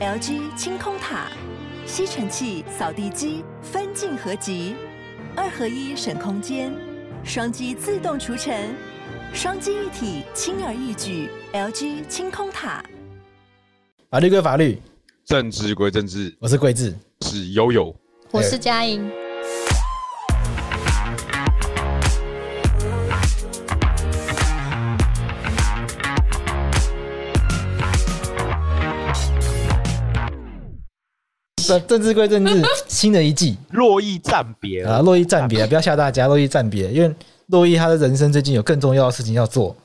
[0.00, 1.26] LG 清空塔，
[1.84, 4.74] 吸尘器、扫地机分镜合集，
[5.36, 6.72] 二合一省空间，
[7.22, 8.74] 双击自动除尘，
[9.34, 11.28] 双击一体轻而易举。
[11.52, 12.82] LG 清空塔，
[14.08, 14.80] 法律归法律，
[15.26, 16.34] 政治归政治。
[16.40, 16.96] 我是桂智，
[17.26, 17.94] 是悠悠，
[18.30, 19.19] 我是佳莹。
[31.80, 35.00] 政治归政治， 新的一季，洛邑暂别啊！
[35.00, 37.14] 珞亦暂别，不要吓大家，洛邑暂别，因为
[37.46, 39.76] 洛邑他的人生最近有更重要的事情要做，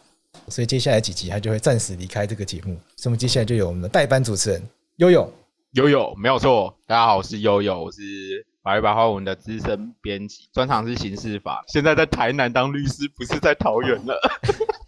[0.47, 2.75] 所以接下来几集他就会暂时离开这个节目。
[2.95, 4.63] 所以我们接下来就有我们的代班主持人
[4.97, 5.31] 悠悠，
[5.73, 7.99] 悠悠没有错，大家好，我是悠悠，我是
[8.63, 14.19] 法律白话文的资深编辑，专长是刑事法，现在在台南当律师，不是在桃园了。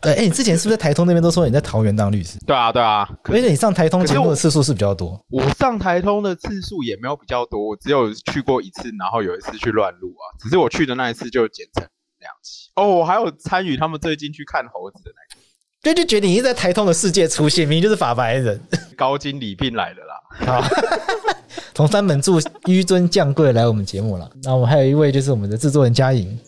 [0.00, 2.38] 对，哎、欸，你之前是不是在台通那边都说你在桃园当律师？
[2.46, 3.08] 对啊，对啊。
[3.24, 5.10] 而且你上台通节目的次数是比较多。
[5.28, 10.24] 我，我上台通的次数也没有比较多，我只有去过一次，然后有一次去乱录啊。
[10.40, 11.86] 只是我去的那一次就剪成
[12.18, 12.70] 两期。
[12.76, 15.42] 哦，我还有参与他们最近去看猴子的那个。
[15.82, 18.60] 对，就觉得你是在台通的世界出现，明明就是法白人。
[18.96, 20.60] 高经理聘来的啦。
[20.60, 20.68] 好，
[21.74, 24.30] 从三本柱纡尊降贵来我们节目了。
[24.42, 26.38] 那我们还有一位就是我们的制作人嘉莹。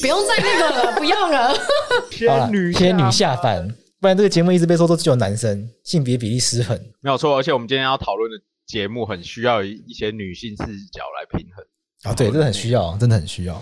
[0.00, 1.54] 不用再那个了，不用 了。
[2.10, 3.68] 天女天女下凡，
[4.00, 6.78] 不然这个节目一直被说都只有男生，性别比例失衡。
[7.00, 8.36] 没有错，而且我们今天要讨论的
[8.66, 11.64] 节目很需要一些女性视角来平衡
[12.04, 12.14] 啊。
[12.14, 13.54] 对，这个很需要，真的很需要，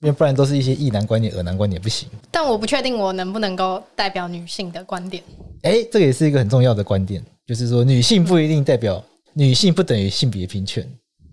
[0.00, 2.08] 因为不然都是一些异男观点、恶男观点不行。
[2.30, 5.22] 但我不确定我能不能够代表女性的观点。
[5.62, 9.02] 哎、欸，这个也是一个很重要的观点，就是说女性不一定代表
[9.34, 10.86] 女性不等于性别平权。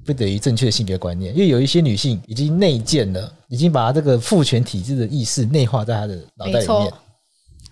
[0.07, 6.65] 不等于正确的性别观念，因为有一些女性已经内建了，已经把这个父权体制的意识内化在她的脑袋里面。
[6.65, 6.87] 所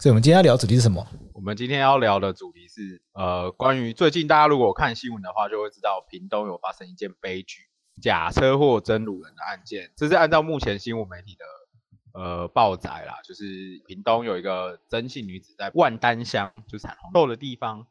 [0.03, 1.07] 以，我们今天要聊的主题是什么？
[1.33, 7.61] 我们今天要聊的主题是，呃，关于最近大家如果看新闻的话，就会知道屏东有发生一件悲剧——
[8.03, 9.89] 假车祸真掳人的案件。
[9.95, 17.87] 这是按照目前新闻媒体的呃报载啦，就是屏东有一个曾姓女子在万丹乡，就是产红豆的地方，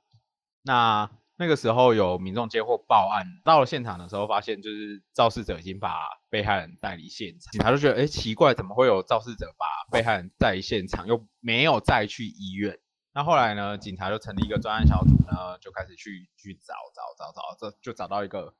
[0.62, 1.10] 那。
[1.36, 7.50] 那个时候有民众接获报案，到了现场的时候，发现就是肇事者已经把被害人带离现场。
[7.50, 12.78] 警察就觉得，哎，奇怪，怎么会有肇事者把被害人带离现场，又没有再去医院？
[13.12, 18.54] 那后来呢，警察就成立一个专案小组呢，就开始去去找找找找，这就找到一个，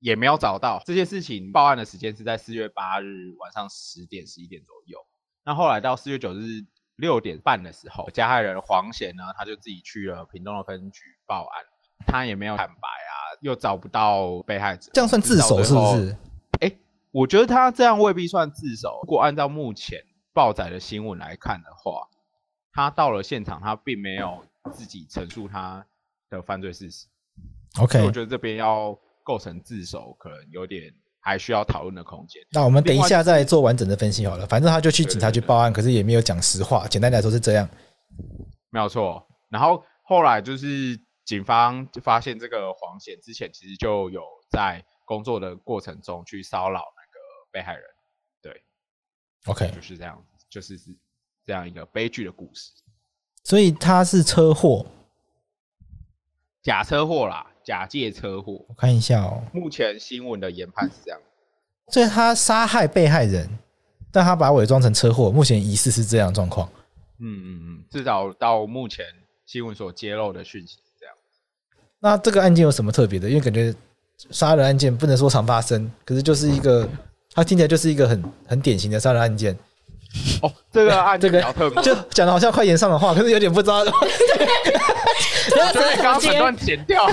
[0.00, 0.82] 也没有找到。
[0.84, 4.98] 这件事情报案的时间是在四月八日晚上十点十一点左右。
[5.44, 6.66] 那后来到四月九日
[6.96, 11.64] 六点半的时候，加害人黄贤呢，他就自己去了屏东的分局报案。
[12.06, 16.16] 他也没有坦白啊，又找不到被害者，这样算自首是不是？
[16.60, 16.78] 哎、欸，
[17.10, 19.00] 我觉得他这样未必算自首。
[19.02, 19.98] 如果按照目前
[20.32, 22.06] 报载的新闻来看的话，
[22.72, 25.84] 他到了现场，他并没有自己陈述他
[26.30, 27.06] 的犯罪事实。
[27.80, 30.82] OK，我觉得这边要构成自首，可能有点
[31.20, 32.40] 还需要讨论的空间。
[32.52, 34.46] 那我们等一下再做完整的分析好了。
[34.46, 36.86] 反正他就去警察局报案，可是也没有讲实话。
[36.88, 37.68] 简单来说是这样，
[38.70, 39.26] 没有错。
[39.50, 40.98] 然后后来就是。
[41.26, 47.18] 警方就发现这个黄显之前其实就有在工作的过程中去骚扰那个
[47.50, 47.82] 被害人，
[48.40, 48.62] 对
[49.46, 50.96] ，OK，就是这样，就是是
[51.44, 52.70] 这样一个悲剧的故事。
[53.42, 54.86] 所以他是车祸，
[56.62, 58.64] 假车祸啦，假借车祸。
[58.68, 61.20] 我看一下哦，目前新闻的研判是这样，
[61.88, 63.48] 所以他杀害被害人，
[64.12, 66.70] 但他把伪装成车祸，目前疑似是这样状况。
[67.18, 69.04] 嗯嗯嗯，至少到目前
[69.44, 70.78] 新闻所揭露的讯息。
[72.06, 73.28] 那这个案件有什么特别的？
[73.28, 73.74] 因为感觉
[74.30, 76.88] 杀人案件不能说常发生，可是就是一个，
[77.34, 79.52] 它听起来就是一个很很典型的杀人案件。
[80.40, 81.42] 哦，这个 案这个
[81.82, 83.82] 就讲的好像快言上的话，可是有点不知道。
[83.90, 83.90] 对，
[85.72, 87.04] 所以刚刚整段剪掉。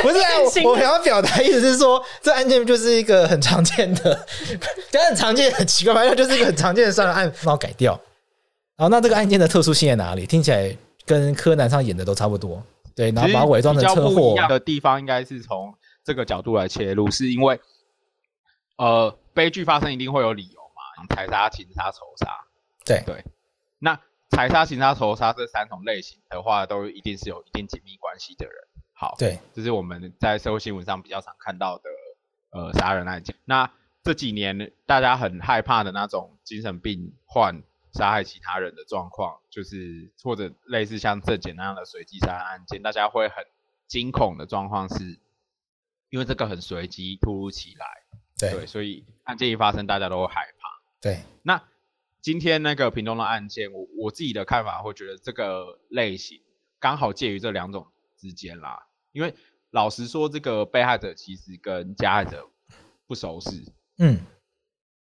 [0.00, 0.24] 不是啊，
[0.64, 4.26] 我我想要表达意思是说，这案件就是一个很常见的，
[4.90, 7.92] 就很常见，很奇怪，反正就是一个很常见的杀人案，然后改掉。
[8.78, 10.24] 然后那这个案件的特殊性在哪里？
[10.24, 10.74] 听起来。
[11.06, 12.60] 跟柯南上演的都差不多，
[12.96, 14.34] 对，然后把伪装成车祸。
[14.48, 15.72] 的地方应该是从
[16.02, 17.60] 这个角度来切入，是因为，
[18.76, 22.28] 呃，悲剧发生一定会有理由嘛，财杀、情杀、仇杀。
[22.84, 23.24] 对对，
[23.78, 23.98] 那
[24.30, 28.54] 财杀、情杀、仇杀这三种类型的话，都一定是有一定紧密关系的人。
[28.92, 31.84] 好，对，这是我们在社会新闻上比较常看到的
[32.50, 33.36] 呃杀人案件。
[33.44, 33.70] 那
[34.02, 37.62] 这几年大家很害怕的那种精神病患。
[37.96, 43.44] 杀害其他人的状况，就是或者类似像这简那样的随机杀人案件，大家会很
[43.88, 45.18] 惊恐的状况是，
[46.10, 47.86] 因为这个很随机、突如其来，
[48.38, 50.68] 对，对，所以案件一发生，大家都会害怕。
[51.00, 51.62] 对，那
[52.20, 56.40] 今天那个屏东的案件，我我自己的看法会觉得这个类型
[56.78, 58.86] 刚好介于这两种之间啦。
[59.12, 59.34] 因为
[59.70, 62.50] 老实说，这个被害者其实跟加害者
[63.06, 64.20] 不熟识，嗯，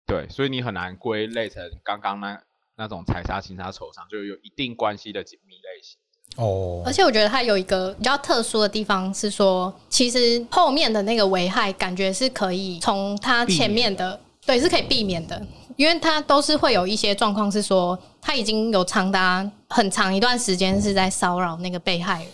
[0.06, 2.42] 对，所以你很难归类成刚刚那
[2.76, 5.98] 那种财杀、情杀、仇杀，就有一定关系的紧密类型。
[6.36, 15.46] 哦，而且我觉得它有一个比较特殊的地方是说，其实后面的那个危害感觉是可以从他前面的，对，是可以避免的，
[15.76, 22.28] 因为他都是会有一些状况是说，他已经有长达很长一段时间是在骚扰那个被害人。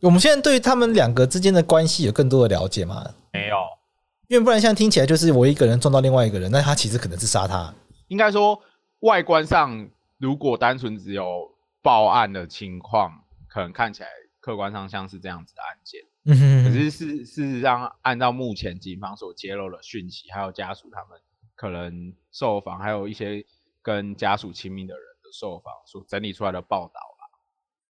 [0.00, 3.04] 我们现在对于他们两个之间的关系有更多的了解吗？
[3.32, 3.56] 没有，
[4.26, 7.72] 因为不然现在听起来就是我一个人撞到另外一个人，那他其实可能是杀他。
[8.08, 8.58] 应该说
[9.00, 13.24] 外观上，如果单纯只有报案的情况。
[13.50, 14.08] 可能看起来
[14.40, 21.18] 客观上像是这样子的案件，嗯哼，可是事事实上，按照目前警方所揭露的讯息，还有家属他们
[21.54, 23.42] 可能受访，还有一些
[23.80, 27.26] 跟家属亲密的人的受访所整理出来的报道啦，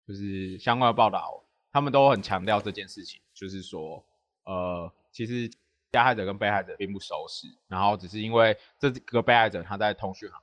[0.07, 1.43] 就是相关的报道，
[1.73, 4.05] 他们都很强调这件事情，就是说，
[4.45, 5.51] 呃，其实
[5.91, 10.39] 加害者跟被害者并不熟识，然后只是因为这个被害者他在通讯行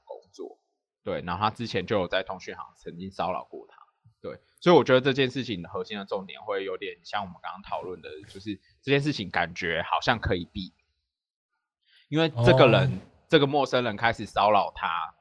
[1.03, 3.77] 对，然后他之前就有在通讯行曾经骚扰过他。
[4.21, 10.73] 对，所以我觉得这件事情的核心的重点会有点像我们刚刚讨论的，就是这件事情感觉好像可以避，
[12.07, 12.99] 因为这个人、oh.
[13.27, 15.13] 这个陌生人开始骚扰他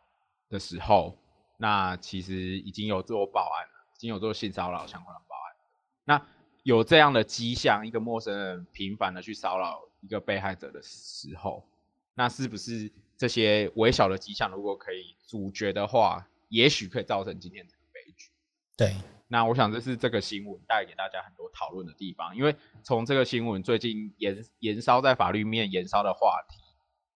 [0.49, 1.19] 的时候，
[1.57, 5.57] 那其实已经有做报案了，已经有做性骚扰相关的报案。
[6.05, 6.27] 那
[6.63, 11.67] 有这样的迹象，一个陌生人频繁的去骚扰一个被害者的时候，
[12.15, 18.33] 那是不是这些微小的迹象如果可以阻绝的话，也许可以造成今天这个悲剧。
[18.77, 18.97] 对，
[19.29, 26.59] 那我想这是这个新闻带给大家很多讨论的地方，因为从这个新闻最近延延烧在法律面延烧的话题，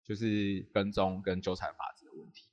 [0.05, 2.49] 就是跟踪跟纠缠法则的问题。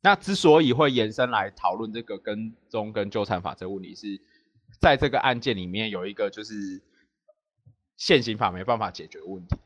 [0.00, 4.20] 那之所以会延伸来讨论这个跟踪跟纠缠法则问题，是
[4.80, 6.82] 在这个案件里面有一个就是
[7.96, 9.56] 现行法没办法解决的问题，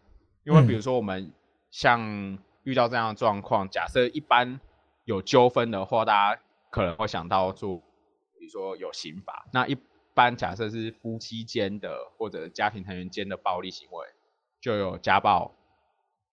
[0.44, 1.32] 因为比如说我们
[1.70, 4.61] 像遇到这样的状况，假设一般
[5.05, 7.82] 有纠纷的话，大家可能会想到做。
[8.38, 9.79] 比如说有刑法，那一
[10.14, 14.05] 般假设是夫妻间的或者家庭成员间的暴力行为，
[14.61, 15.55] 就有家暴、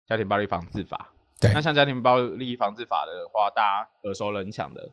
[0.05, 1.11] 家庭暴力防治法。
[1.41, 4.89] 对，那像家庭暴力防治法的话，大家耳熟能详的，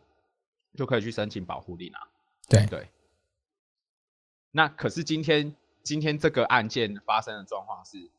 [0.77, 2.09] 就可以去申请保护令啊。
[2.49, 2.89] 对对。
[4.51, 5.55] 那可是今天
[5.85, 8.11] 今天这个案件发生的状况是，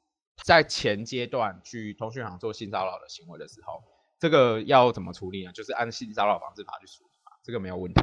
[0.44, 3.84] 在前阶段去通讯行做性骚扰的行为的时候，
[4.20, 5.52] 这个要怎么处理呢？
[5.52, 8.02] 就是按性骚扰防治法去处理嘛，这个没有问题。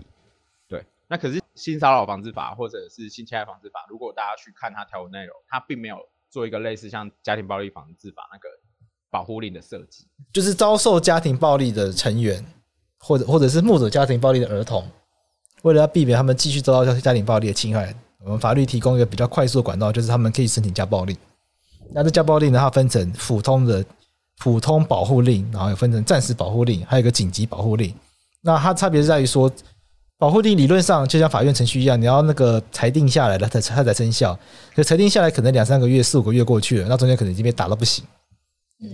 [0.68, 5.98] 对那可是性骚扰防治法或者是性侵害防治法，如果大家去看它条文内容，它并没有
[6.30, 8.48] 做一个类似像家庭暴力防治法那个
[9.10, 12.42] 保护令的设计，就是遭受家庭暴力的成员，
[12.98, 14.88] 或者或者是目睹家庭暴力的儿童，
[15.62, 17.94] 为了要避免他们继续遭到家庭暴力的侵害，
[18.24, 21.14] 我们法律提供一个比较快速的管道，就是他们可以申请家暴令。
[21.94, 23.84] 那这家暴令呢，它分成普通的
[24.38, 27.94] 普通保护令，然后又分成暂时保护令，还有一个紧急保护令。
[28.40, 29.50] 那它差别是在于说。
[30.18, 34.38] 保护令理论上就像法院程序一样，你要那个裁定下来了，它才它才生效。
[34.72, 38.04] 可裁定下来可能两三个月、四五个月过去了，那中间可能已经被打到不行，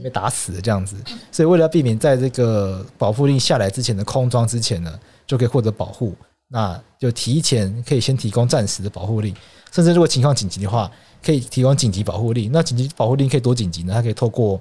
[0.03, 0.97] 被打死了这样子。
[1.31, 6.17] 所以为了要避免在这个保护令下来之前的空窗之前呢，就可以获得保护，
[6.49, 9.35] 那就提前可以先提供暂时的保护令，
[9.71, 10.91] 甚至如果情况紧急的话，
[11.23, 12.51] 可以提供紧急保护令。
[12.53, 13.93] 那紧急保护令可以多紧急呢？
[13.95, 14.61] 它可以透过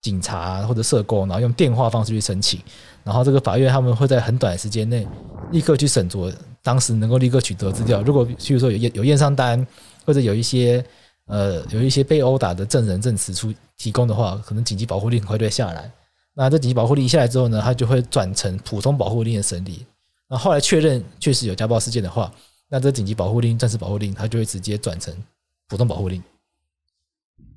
[0.00, 2.60] 警察或者社工，然后用电话方式去申请。
[3.02, 5.06] 然后这个法院他们会在很短的时间内
[5.50, 8.02] 立刻去审酌，当时能够立刻取得资料。
[8.02, 9.66] 如果譬如说有验有验伤单，
[10.04, 10.84] 或者有一些
[11.26, 15.90] 呃有一些被殴打的证人证词出提供的话，可能紧急保护令很快就会下来。
[16.34, 19.86] 那这紧急保护令下来之后呢，他就会转成普通保护令的审理。
[20.28, 22.32] 那后来确认确实有家暴事件的话，
[22.68, 25.14] 那这紧急保护令、暂时保护令，他就会直接转成
[25.68, 26.22] 普通保护令。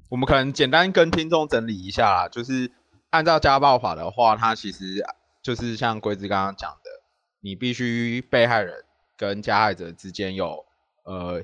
[0.10, 2.72] 我们可能简单跟听众整理一下啦，就是
[3.10, 5.06] 按照家暴法的话，它其实。
[5.44, 6.90] 就是像龟子刚刚讲的，
[7.40, 8.84] 你必须被害人
[9.16, 10.66] 跟加害者之间有
[11.04, 11.42] 呃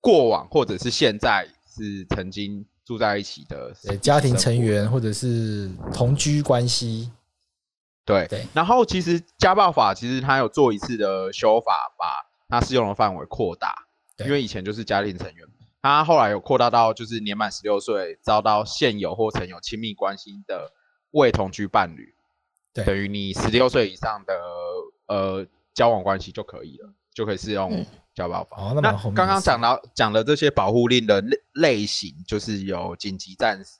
[0.00, 7.12] 过往，或者是现在是曾经住在一起的家庭成员，或者是同居关系。
[8.06, 8.46] 对对。
[8.54, 13.86] 然后其实家暴法其实它有做一次的修法，把它适用的范围扩大。
[14.24, 15.46] 因为以前就是家庭成员，
[15.82, 20.72] 它后来有扩大到就是年满十六岁遭到现有或曾有亲密关系的
[21.12, 22.14] 未同居伴侣。
[22.72, 24.34] 对，等于你十六岁以上的
[25.06, 27.84] 呃交往关系就可以了，就可以适用
[28.14, 28.56] 家暴法。
[28.58, 33.78] 哦，那刚刚讲到讲的这些保护令的类类型，就是有紧急、暂时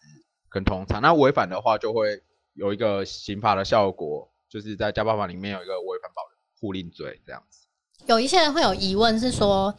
[0.49, 1.01] 跟通常。
[1.01, 2.21] 那违反的话，就会
[2.55, 6.23] 有一个刑法的效果，就是在家暴法里面有一个违反保
[6.61, 7.67] 护令罪这样子。
[8.07, 9.73] 有一些人会有疑问，是说，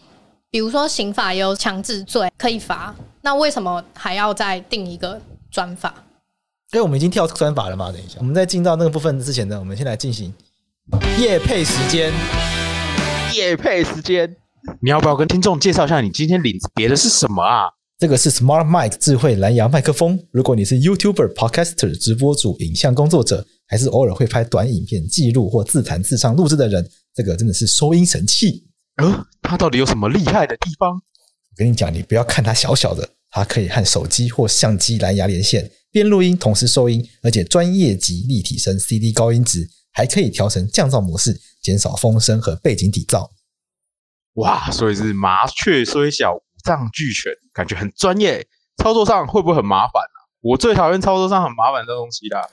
[0.53, 5.17] 比如说刑法有强制罪可以罚，那为什么还要再定一个
[5.49, 6.03] 专法？
[6.73, 7.89] 因为我们已经跳专法了嘛。
[7.89, 10.33] 等一下，我们在进到那个部分之前呢，我们先来进行
[11.17, 12.11] 夜配时间。
[13.33, 14.35] 夜配时间，
[14.81, 17.69] 你要不要跟听众介绍一下你今天领别的是什么啊？
[17.97, 20.19] 这个是 Smart Mic 智慧蓝牙麦克风。
[20.31, 28.65] 如果你是 YouTuber、Podcaster、直播主、影像工作者，还是偶尔会拍短影片记录或自弹自唱录制的人，这个真的是收音神器。
[29.01, 30.93] 呃，它到底有什么厉害的地方？
[30.93, 43.29] 我跟你讲，你不要看它小小的，它可以和手机或相机蓝牙连线，边录音同时收音，而且专业级立体声 CD 高音质，还可以调成降噪模式，减少风声和背景底噪。
[44.35, 48.47] 哇，所以是麻雀虽小，五脏俱全，感觉很专业。
[48.77, 50.17] 操作上会不会很麻烦啊？
[50.41, 52.47] 我最讨厌操作上很麻烦的东西啦。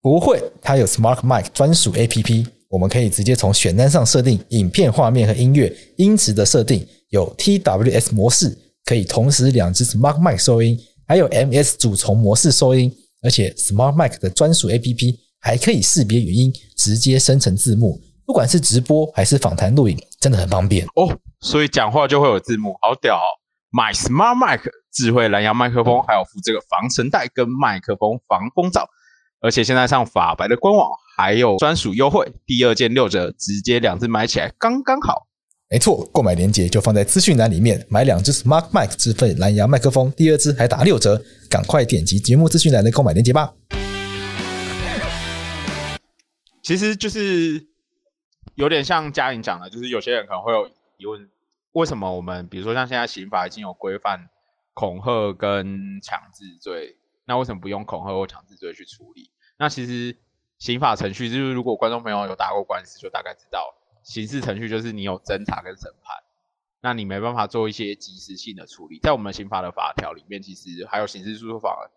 [0.00, 14.68] 不会，它有 Smart Mic 专属 APP，我们可以直接从选单上设定影片画面和音乐音质的设定，有 TWS 模式，可以同时两只 Smart Mic 收音，还有 MS 主从模式收音，而且 Smart Mic 的专属
[14.68, 21.18] APP 还可以识别语音，直接生成字幕，不管是直播还是访谈录影，真的很方便哦。
[21.40, 23.24] 所以讲话就会有字幕，好屌哦
[23.72, 24.60] ！My Smart Mic
[24.92, 28.86] 智慧蓝牙麦克风，还有附这个防尘袋跟麦克风防风罩。
[29.40, 35.28] 而且现在上法白的官网还有专属优惠，第二件六折，直接两只买起来刚刚好。
[35.70, 43.54] 没错，购买链接就放在资讯栏里面，买两只 Smart Mic 智慧蓝牙麦克风，第二只还打六折，赶快点击节目资讯栏的购买链接吧。
[46.60, 47.64] 其实就是
[48.56, 51.28] 有点像嘉颖讲的，就是有些人可能会有疑问，
[51.72, 54.28] 为什么我们比如说像现在刑法已经有规范
[54.74, 56.96] 恐吓跟强制罪？
[57.28, 59.30] 那为什么不用恐吓或强制罪去处理？
[59.58, 60.16] 那其实
[60.56, 66.16] 刑法程序就是，如果观众朋友有打过官司，就大概知道，刑事程序就是你有侦查跟审判，
[66.80, 68.98] 那你没办法做一些及时性的处理。
[69.00, 71.90] 在我们刑法的法条里面，其实还有刑事诉讼法、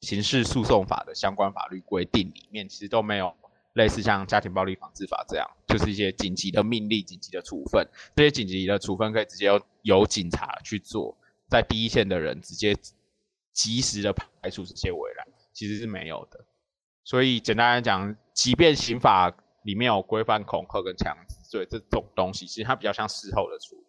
[0.00, 3.36] 刑事诉讼法的相关法律规定里面，其实都没有
[3.74, 7.86] 类似像家庭暴力防治法这样，就是一些紧急的命令、紧急的处分。
[8.16, 11.14] 这些紧急的处分可以直接由由警察去做，
[11.50, 12.74] 在第一线的人直接。
[13.52, 16.44] 及时的排除这些围栏，其实是没有的。
[17.04, 23.86] 所以简单来讲，即便刑法里面有规范恐吓跟强制罪这种东西，其实它比较像事后的处理。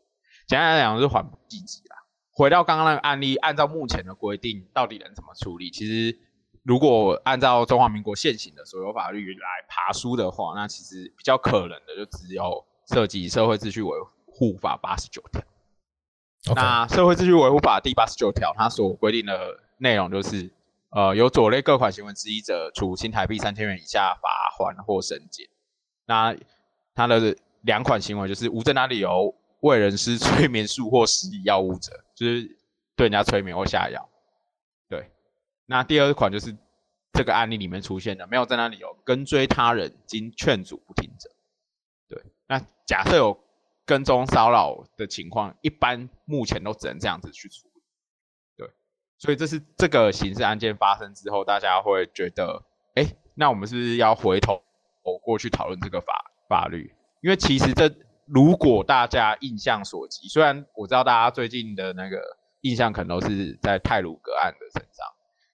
[0.47, 1.95] 简单来讲，是缓不济急啦。
[2.31, 5.69] 回到刚刚那个案例，按照目前的规定，到底能怎么处理？
[5.69, 6.17] 其实
[6.63, 13.91] 如果按照中华民国现行的所有法律来爬书的话，那其实比较可能的就只有涉及社会秩序维
[14.25, 15.41] 护法八十九条。
[16.55, 20.49] 那社会秩序维护法第八十九条，它所规定的内容就是，
[20.89, 25.47] 呃，有左类各款行为之一者，处新台币三千元以下罚锾或申检。
[26.05, 26.33] 那
[26.95, 32.57] 它的两款行为就是无正当理由为人施催眠术或施以药物者，就是
[32.95, 34.09] 对人家催眠或下药。
[34.87, 35.11] 对。
[35.65, 36.55] 那第二款就是
[37.11, 41.29] 这个案例里面出现的，没有正当理由跟追他人经劝阻不听者。
[42.07, 42.23] 对。
[42.47, 43.37] 那假设有。
[43.89, 47.81] 跟踪骚扰的情况，一般目前都只能这样子去处理。
[48.55, 48.69] 对，
[49.17, 53.03] 所以这是这个刑事案件发生之后，大家会觉得，哎，
[53.33, 54.61] 那我们是不是要回头
[55.01, 56.93] 我过去讨论这个法法律？
[57.21, 57.91] 因为其实这
[58.27, 62.21] 如果大家印象所及，虽然我知道大家最近的那个
[62.61, 65.03] 印象可能都是在泰鲁格案的身上，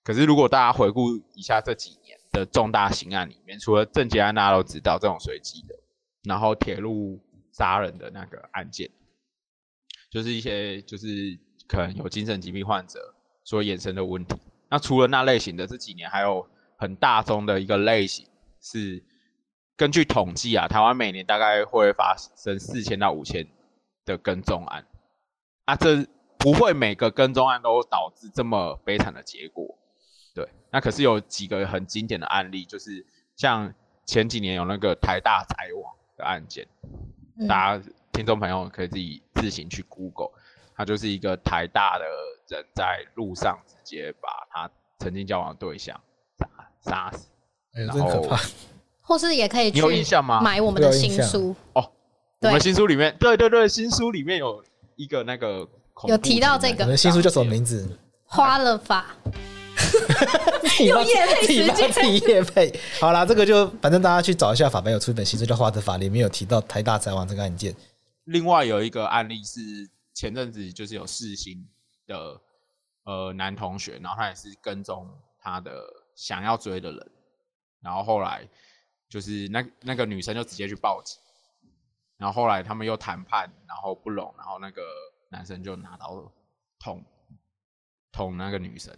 [0.04, 5.74] 可是如果大家回顾一下这几年的重大刑案里面，除了郑捷案大家都知道这种随机的，
[6.25, 7.22] 然后铁路。
[7.58, 8.90] 杀人的那个案件，
[10.10, 13.00] 就是一些就是可能有精神疾病患者
[13.46, 14.36] 所衍生的问题。
[14.70, 16.46] 那除了那类型的，这几年还有
[16.78, 18.28] 很大宗的一个类型
[18.60, 19.02] 是，
[19.78, 23.48] 根据统计啊，台湾每年大概会发生四千到五千
[24.04, 24.86] 的跟踪案。
[25.64, 26.06] 啊，这
[26.38, 29.78] 不会每个跟踪案都导致这么悲惨的结果。
[30.34, 33.06] 对，那可是有几个很经典的案例，就是
[33.38, 33.74] 像
[34.06, 36.68] 前几年有那个台大宅网的案件。
[37.48, 40.30] 大家听众朋友可以自己自行去 Google，
[40.75, 42.06] 他就是一个台大的
[42.48, 46.00] 人在路上直接把他曾经交往的对象
[46.39, 46.48] 杀
[46.82, 47.27] 杀死，
[47.74, 48.39] 哎，真可怕。
[49.01, 50.42] 或是也可以，你有印象吗？
[50.42, 51.92] 买我们的新书哦，
[52.42, 54.63] 我们新书里面，对对对，新书里面有
[54.96, 55.68] 一个那个
[56.08, 58.00] 有提到这个，我们新书叫什么名字？
[58.25, 59.15] 花了法。
[60.86, 62.74] 有业配时间，自己业配。
[63.00, 67.75] 好啦，这个就反正大家去找一下，法白有出一本新书叫《花的法》，里面有提到台大宅网这个案件。
[68.25, 69.60] 另外有一个案例是
[70.13, 71.65] 前阵子就是有四新
[72.08, 72.41] 的
[73.03, 75.08] 呃男同学，然后他也是跟踪
[75.39, 75.82] 他的
[76.15, 77.12] 想要追的人，
[77.82, 78.48] 然后后来
[79.08, 81.17] 就是那那个女生就直接去报警，
[82.17, 84.82] 然后后来他们又谈判，然后不拢，然后那个
[85.29, 86.32] 男生就拿刀
[86.79, 87.03] 捅
[88.12, 88.91] 捅那个女生，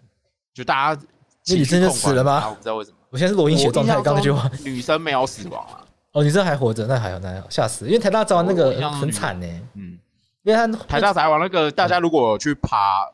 [0.57, 1.01] 就大家
[1.45, 2.49] 那女生就死了吗？
[2.49, 2.97] 我不知道为什么。
[3.11, 5.85] 我现在是罗英血状态，刚那句话，女生没有死亡啊。
[6.13, 7.85] 哦，女生还活着，那还好，那还好，吓死！
[7.85, 9.99] 因为台大早那个很惨呢，嗯，
[10.41, 13.07] 因为他台大早那个，大家如果去爬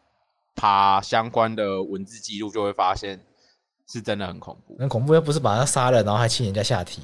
[0.55, 3.19] 爬相关的文字记录，就会发现
[3.91, 7.01] 是真的很恐怖，很恐怖，又不是把他杀了，然后还亲人家下体。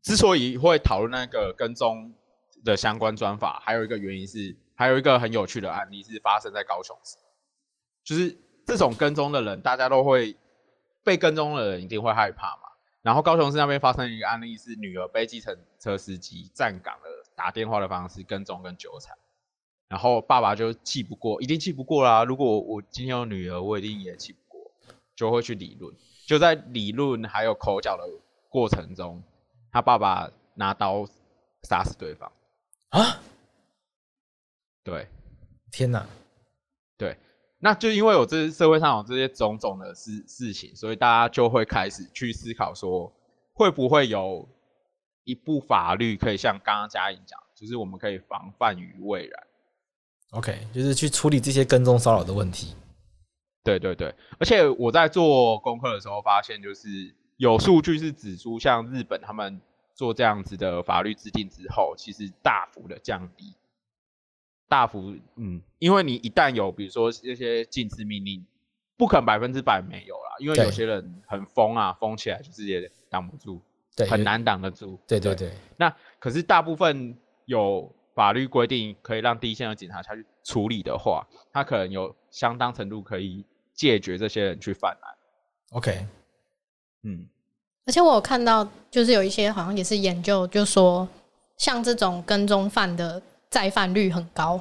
[0.00, 2.14] 之所以会讨论那个跟踪
[2.64, 7.16] 的相关专法，还有一个原因是，还有一个很有趣的案例是发生在高雄市，
[8.04, 10.36] 就是这种跟踪的人，大家都会
[11.02, 12.62] 被跟踪的人一定会害怕嘛。
[13.00, 19.16] 然后高雄市那边发生一个案例是，女儿被计程车司机站岗了，打电话的方式跟踪跟纠缠，
[19.88, 22.24] 然后爸爸就气不过，一定气不过啦。
[22.24, 24.70] 如果我今天有女儿，我一定也气不过，
[25.14, 25.94] 就会去理论，
[26.26, 28.02] 就在理论还有口角的
[28.48, 29.22] 过程中。
[29.72, 31.04] 他爸爸拿刀
[31.64, 32.32] 杀死对方
[32.88, 33.20] 啊！
[34.82, 35.06] 对，
[35.70, 36.06] 天哪！
[36.96, 37.14] 对，
[37.58, 43.12] 那就因为有这社会上有这些种种的事事情，所以大家就会开始去思考说，
[43.52, 44.48] 会不会有
[45.24, 49.46] 一部法律可以像刚刚嘉颖讲，就是我们可以防范于未然。
[50.30, 52.74] OK，就是去处理这些跟踪骚扰的问题。
[53.64, 57.14] 对对对，而且我在做功课的时候发现，就是。
[57.38, 59.60] 有数据是指出，像日本他们
[59.94, 63.54] 做这样子的法律制定之后，其实大幅的降低，
[64.68, 68.44] 大幅嗯，因为你一旦有比如说这些禁止命令，
[68.96, 73.60] 不可能百分之百没有啦，因为有些人很疯啊，疯起来就是也挡不住，
[73.94, 74.98] 对，很难挡得住。
[75.06, 75.56] 对对对，对。
[75.76, 83.44] 那可是大部分有法律规定可以让第一线的警察下去处理的话，他可能有相当程度可以
[83.74, 85.14] 解决这些人去犯案。
[85.72, 86.06] OK。
[87.02, 87.28] 嗯，
[87.84, 91.06] 而且我有看到，就是有一些好像也是研究，就说
[91.56, 94.60] 像这种跟踪犯的再犯率很高。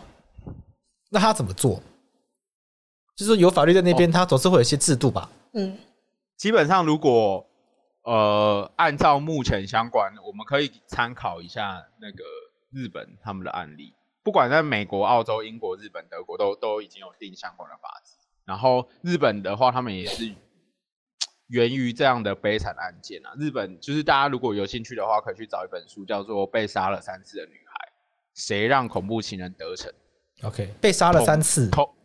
[1.09, 1.81] 那他怎么做？
[3.15, 5.29] 就是有法律在那边，他总是会有一些制度吧？
[5.53, 5.77] 嗯，
[6.37, 7.45] 基本上如果
[8.03, 12.23] 呃按照目前相关，我们可以参考一下那个
[12.71, 18.13] 日本他们的案例，不管在美国、澳洲、英国、日本、德国都都已经有定相关的法制。
[18.43, 20.33] 然后日本的话，他们也是。
[21.49, 27.64] 源于这样的悲惨案件啊，日本就是大家如果有兴趣的话，可以去找一本书，叫做《被杀了三次的女孩》，
[28.35, 29.91] 谁让恐怖情人得逞
[30.43, 31.95] ？OK，被杀了三次，捅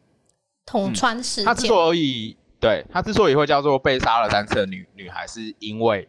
[0.65, 1.45] 捅穿事件。
[1.45, 6.09] 他之所以对他之所以会叫做被杀了三次的女女孩，是因为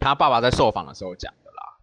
[0.00, 1.78] 他爸爸在受访的时候讲的啦，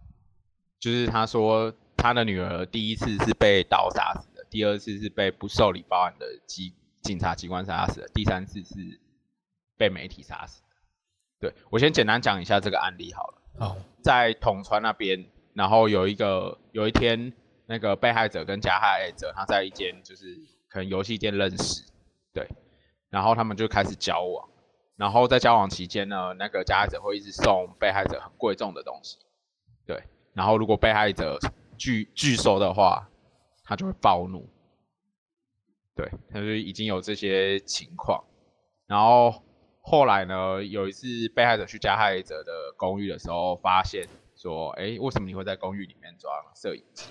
[0.79, 8.99] 就是他说他的女儿第一次是被刀杀死的，第二次是被不受理报案的机警察机关杀死的，第三次是。
[9.75, 10.67] 被媒体杀死的。
[11.39, 13.41] 对，我先简单讲一下这个案例好了。
[13.59, 17.31] 好，在统川那边，然后有一个有一天，
[17.65, 20.25] 那个被害者跟加害者他在一间就是
[20.69, 21.83] 可能游戏店认识，
[22.33, 22.47] 对，
[23.09, 24.49] 然后他们就开始交往，
[24.95, 29.17] 然后在交往期间呢，那个加害者会一直送被害者很贵重的东西，
[29.85, 31.37] 对，然后如果被害者
[31.77, 33.09] 拒拒收的话，
[33.63, 34.47] 他就会暴怒，
[35.95, 38.23] 对，他就已经有这些情况，
[38.87, 39.43] 然后。
[39.85, 44.07] 后来呢，有一次被害者去加害者的公寓的时候，发现
[44.43, 47.05] 说：“哎，为什么你会在公寓里面装摄影机？”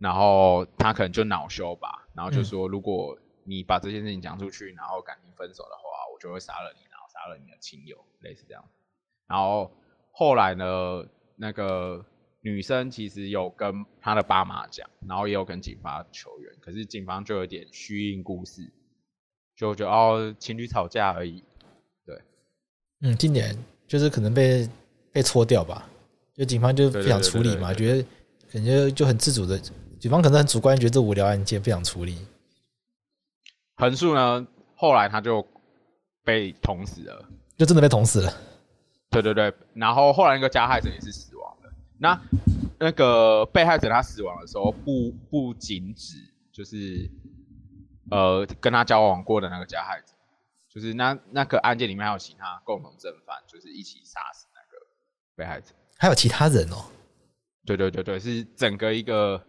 [0.00, 8.64] 然后他可能就恼羞吧，然后就说：“如果你把这件事情讲出去，然后感情分手的话，我就会杀了你，然后杀了你的亲友，类似这样。”
[9.28, 9.70] 然后
[10.10, 11.04] 后来呢，
[11.36, 12.02] 那个
[12.40, 18.72] 女生其实有跟她的爸妈讲，然后也有跟警方求援，可是警方就有点虚应故事。
[19.56, 21.44] 就就哦，情侣吵架而已，
[22.04, 22.20] 对，
[23.02, 24.68] 嗯，今年就是可能被
[25.14, 25.88] 被搓掉吧，
[26.36, 28.06] 就警方就不想处理嘛，觉得
[28.52, 29.58] 感觉就很自主的，
[29.98, 32.18] 警方可能很主观，觉得这无聊案件不想处理。
[33.76, 34.46] 横竖呢，
[34.76, 35.46] 后来他就
[36.22, 38.30] 被捅死了，就真的被捅死了。
[39.08, 41.72] 对对对，然后后来那个加害者也是死亡的。
[41.98, 42.20] 那
[42.78, 46.16] 那个被害者他死亡的时候，不不仅止
[46.52, 47.10] 就是。
[48.10, 50.12] 呃，跟他交往过的那个加害者，
[50.68, 54.43] 就是那那个案件里面还有其他共同正犯，就是一起杀死那个
[55.36, 56.84] 被害者，还有其他人哦。
[57.64, 59.42] 对对对对，是整个一个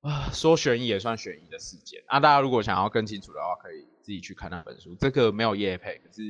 [0.00, 2.02] 啊，说悬疑也算悬疑的事件。
[2.08, 4.94] 那、啊、大家如果想要更清楚的话，可以自己去看那本书。
[5.00, 6.22] 这个没有业配，可是，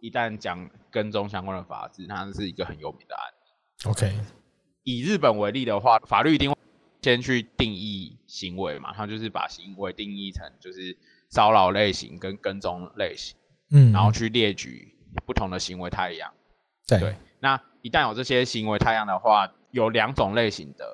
[0.00, 3.88] 一旦讲跟踪相关的法制，它是一个很有名的案子。
[3.88, 4.18] OK，
[4.82, 6.56] 以日本为例的话，法律一定会。
[7.02, 10.96] 先去定义行为嘛，它就是把行为定义成就是
[11.28, 13.36] 骚扰类型跟跟踪类型，
[13.72, 16.32] 嗯，然后去列举不同的行为态样。
[16.88, 20.90] 对，那一旦有这些行为太阳的话，有两种类型的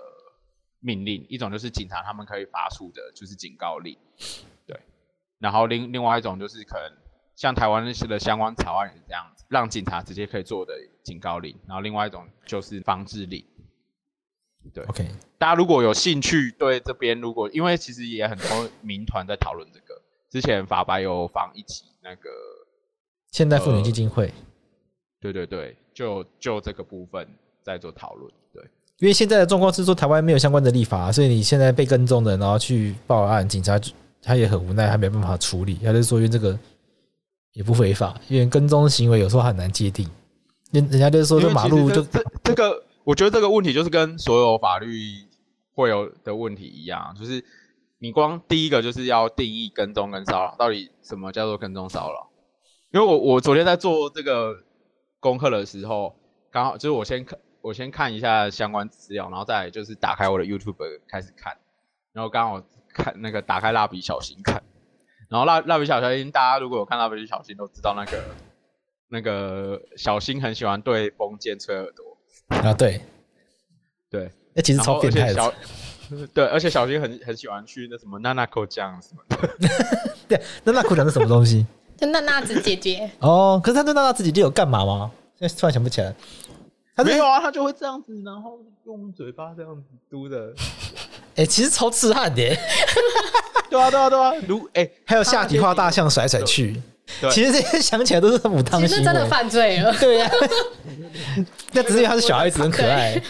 [0.80, 3.96] 命令，一种就是警察他们可以发出的，就是警告令，
[4.66, 4.76] 对。
[5.38, 6.92] 然后另另外一种就是可能
[7.36, 11.56] 像台湾那些的相关草案也是这样子，让警察直接可以做的警告令。
[11.68, 13.44] 然后另外一种就是防治令。
[14.74, 15.08] 对，OK。
[15.38, 22.28] 大家如果有兴趣，对这边如果因为其实也很多民团在讨论这个，之前法白有放一起那个
[23.30, 24.32] 现代妇女基金会，呃、
[25.20, 27.28] 对对对，就就这个部分
[27.62, 28.32] 在做讨论。
[28.54, 28.62] 对，
[29.00, 33.78] 因为现在的状况是说台湾没有相关的立法，所以你现在被跟踪的，然后去报案，警察
[34.22, 35.74] 他也很无奈，他没办法处理。
[35.74, 36.58] 他就说因为这个
[37.52, 40.08] 也不违法，因为跟踪行为有时候很难界定。
[40.72, 42.82] 人人家就是说这马路就这这个。
[43.02, 44.86] 我觉得这个问题就是跟所有法律
[45.74, 47.42] 会有的问题一样，就是
[47.98, 52.28] 你光第一个就是要定义跟踪跟骚扰，到底什么叫做跟踪骚扰？
[52.92, 54.54] 因为我我昨天在做这个
[55.20, 56.16] 功课的时候，
[56.50, 61.56] 刚好就是我先看我先看一下相关资料，然后再就是打开我的 YouTube 开始看，
[62.12, 64.62] 然后刚好看那个打开蜡笔小新看，
[65.28, 68.24] 然后蜡蜡笔小新大家如果有看蜡笔小新都知道那个
[69.08, 72.16] 那个小新很喜欢对风间吹耳朵。
[72.48, 73.00] 啊，对，
[74.08, 75.54] 对，那其实超变态的。
[76.34, 79.36] 对，而且小新很很喜欢去那什么娜娜口酱什么的。
[80.26, 81.64] 对，娜娜口酱是什么东西？
[82.00, 83.10] 就娜娜子姐姐。
[83.20, 85.10] 哦，可是他对娜娜子姐姐有干嘛吗？
[85.38, 86.14] 现在突然想不起来。
[86.96, 90.52] 他没有啊，他就会这样子，然后用嘴巴这样子嘟的。
[91.36, 92.42] 哎、欸，其实超痴汉的。
[93.70, 94.32] 对啊，对啊，对啊。
[94.48, 96.80] 如哎、欸，还有下体画大象甩甩去。
[97.20, 99.92] 对其实这些想起来都是母汤，其实真的犯罪了。
[99.98, 100.32] 对呀、啊，
[101.72, 103.20] 那只是因为他是小孩子，很可爱。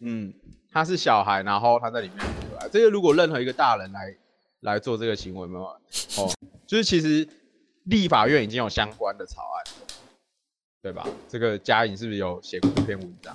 [0.00, 0.32] 嗯，
[0.72, 2.68] 他是小孩，然后他在里面很可爱。
[2.68, 4.14] 这个如果任何一个大人来
[4.60, 6.30] 来做这个行为，没有哦，
[6.66, 7.26] 就是其实
[7.86, 9.74] 立法院已经有相关的草案，
[10.82, 11.06] 对吧？
[11.28, 13.34] 这个嘉颖是不是有写过一篇文章？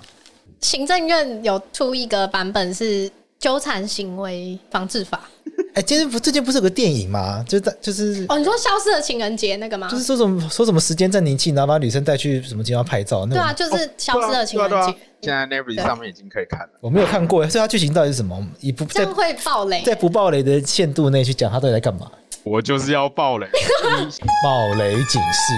[0.60, 5.28] 行政院有出一个版本是纠缠行为防治法。
[5.74, 7.42] 哎，今天不最近不是有个电影吗？
[7.48, 9.88] 就在就是哦，你说消失的情人节那个吗？
[9.88, 13.24] 就是说什么说什么时间暂停器，然后把女生带去什么地方拍照？
[13.26, 14.76] 那对啊，就是消失的情人节。
[14.76, 16.70] 哦啊啊啊、现在 Netflix 上面已经可以看了。
[16.80, 18.46] 我没有看过，所以它剧情到底是什么？
[18.60, 22.10] 一不这样会爆雷，在不爆雷的限度内去讲，它到底在干嘛？
[22.44, 23.46] 我就是要爆雷，
[24.44, 25.54] 爆雷警示。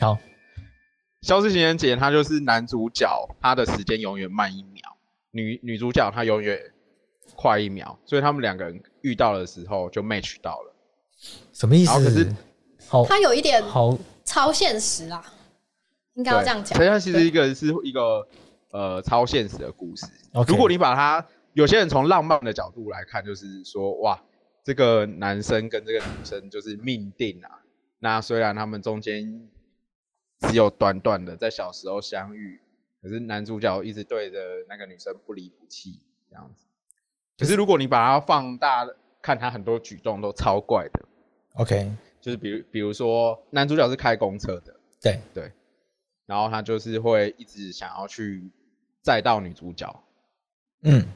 [0.00, 0.18] 好，
[1.22, 4.82] 消失情人节，他就是男主角，他的时间永远慢一秒，
[5.30, 6.58] 女女主角她永远。
[7.34, 10.74] 快一秒，所以他们两个人遇到的时候就 match 到了，
[11.52, 11.92] 什么意思？
[11.92, 12.32] 可是，
[12.86, 15.24] 好，他有一点好超现实啊，
[16.14, 16.76] 应该要这样讲。
[16.76, 18.28] 所以它其实一个是一个
[18.70, 20.06] 呃超现实的故事。
[20.46, 24.22] 如果你把它，有些人从浪漫的角度来看，就是说哇，
[24.64, 27.62] 这个男生跟这个女生就是命定啊。
[27.98, 29.48] 那虽然他们中间
[30.40, 32.60] 只有短短的在小时候相遇，
[33.00, 36.66] 可是男主角一直对着那个女生不离不弃，这样子。
[37.38, 38.86] 可是如果你把它放大
[39.20, 41.04] 看，他很多举动都超怪的。
[41.54, 45.52] OK，就是比如比如说男主角是开公车的，对对，
[46.26, 48.50] 然后他就是会一直想要去
[49.00, 50.04] 载到女主角，
[50.82, 51.06] 嗯，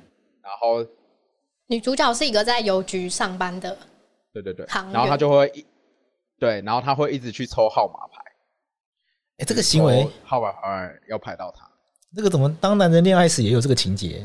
[0.43, 0.87] 然后
[1.69, 3.77] 女主角是一个在邮局上班的，
[4.33, 5.65] 对对对，然后她就会一
[6.39, 8.23] 对，然后她会一直去抽号码牌，
[9.39, 11.69] 哎，这个行为号码牌要排到他，
[12.15, 14.23] 这个怎么当男人恋爱时也有这个情节？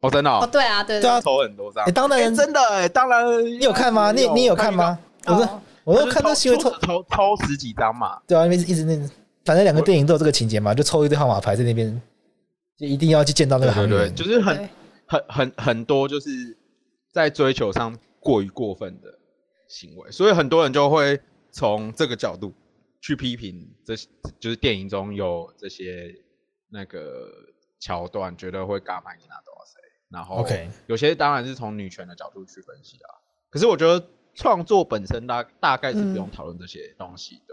[0.00, 1.84] 哦，真的哦，对啊，对对啊，抽很多张。
[1.84, 4.12] 哎，当然真的哎，当然，你有看吗？
[4.12, 4.96] 你你有看吗？
[5.26, 8.16] 我说，我都看到新闻抽抽抽十几张嘛。
[8.24, 8.96] 对啊，因为一直那，
[9.44, 12.00] 反正两个电影都有这个情节嘛，就抽一堆号码牌在那边，
[12.78, 14.14] 就一定要去见到那个行员。
[14.14, 14.68] 就是很
[15.08, 16.56] 很很很多，就是
[17.10, 19.18] 在追求上过于过分的
[19.66, 22.52] 行为，所以很多人就会从这个角度
[23.00, 23.96] 去批评这，
[24.38, 26.14] 就是电影中有这些
[26.68, 27.28] 那个
[27.80, 29.80] 桥段，觉得会干嘛你拿多少谁？
[30.10, 33.08] 然后，OK，有些当然是从女权的角度去分析啊。
[33.50, 37.44] 可是我觉得创作本身大大概是不用讨论这些东西，嗯、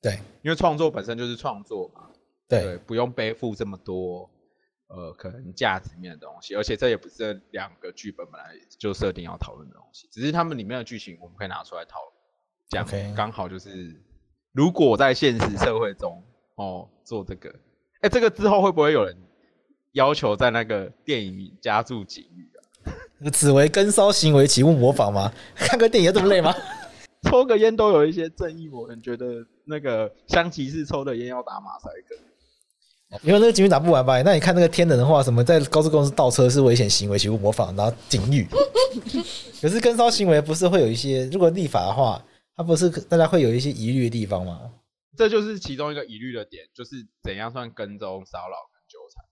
[0.00, 2.08] 对，对，因为创作本身就是创作嘛，
[2.48, 4.28] 对，对，不用背负这么多
[4.94, 6.54] 呃可能价值面的东西。
[6.54, 12.12] 而且这也不是两个剧本本来就设定要讨论的东西，只是他们里面的剧情我们可以拿出来讨论，
[12.68, 14.00] 这样刚好就是
[14.52, 16.22] 如果在现实社会中
[16.56, 17.54] 哦做这个，
[18.02, 19.16] 哎，这个之后会不会有人？
[19.92, 22.88] 要求在那个电影里加注警语啊！
[23.30, 25.30] 此为跟骚行为，请勿模仿吗？
[25.54, 26.50] 看个电影要这么累吗？
[27.28, 32.16] 抽个烟都有一些正义，我很觉得那个香吉士抽的烟要打马赛克，
[33.22, 34.20] 因为那个警语打不完吧？
[34.22, 37.74] 那你看那个天冷的话，什么在高速公路倒车是危险行为，请勿模仿？
[37.76, 38.46] 然后警语，
[39.60, 41.28] 可是跟骚行为不是会有一些？
[41.32, 42.22] 如果立法的话，
[42.56, 44.60] 它不是大家会有一些疑虑的地方吗？
[45.16, 46.90] 这就是其中一个疑虑的点，就是
[47.22, 49.22] 怎样算跟踪骚扰跟纠缠。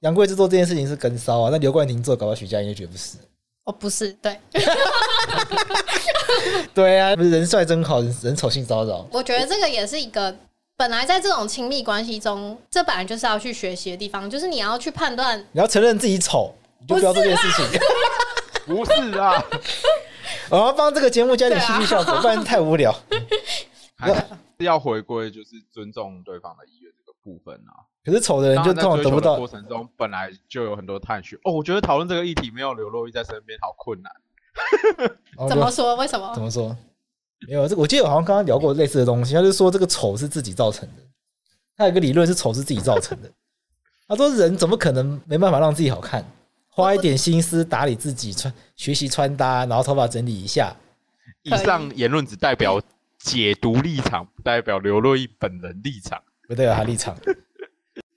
[0.00, 3.18] 杨贵枝做这件事情是跟骚啊，那刘冠廷做搞到许家印就觉得不是。
[3.64, 4.38] 哦，不是，对，
[6.72, 9.06] 对啊，不是人帅真好，人丑性骚扰。
[9.12, 10.34] 我觉得这个也是一个
[10.80, 17.80] 本来在这种亲密关系中，这本来就是要去学习的地方，就是你要去判断，你要承认自己丑，你就不要做这件事情。
[18.64, 19.44] 不是 啊，
[20.48, 22.90] 我要帮这个节目加点戏剧效果，啊、 不然太无聊。
[23.98, 24.24] 还是
[24.60, 27.84] 要回归，就是尊重对方的意愿这个部分啊。
[28.02, 29.36] 可是丑的人就通常得不到。
[29.36, 34.10] 过程中本来就有很多探寻哦，我觉得讨论这个议题没有刘若英在身边好困难。
[35.46, 35.94] 怎么说？
[35.96, 36.32] 为什么？
[36.34, 36.74] 怎么说？
[37.48, 39.34] 没有这个，我记得我好像刚刚聊过类似的东西。
[39.34, 41.02] 他就说这个丑是自己造成的。
[41.76, 43.30] 他有一个理论是丑是自己造成的。
[44.06, 46.24] 他说人怎么可能没办法让自己好看？
[46.68, 50.74] 花一点心思打理自己穿，学习穿搭，然后头发整理一下。
[51.42, 52.80] 以上言论只代表
[53.18, 57.16] 解读立场，不代表刘若英本人立场，不代表他立场。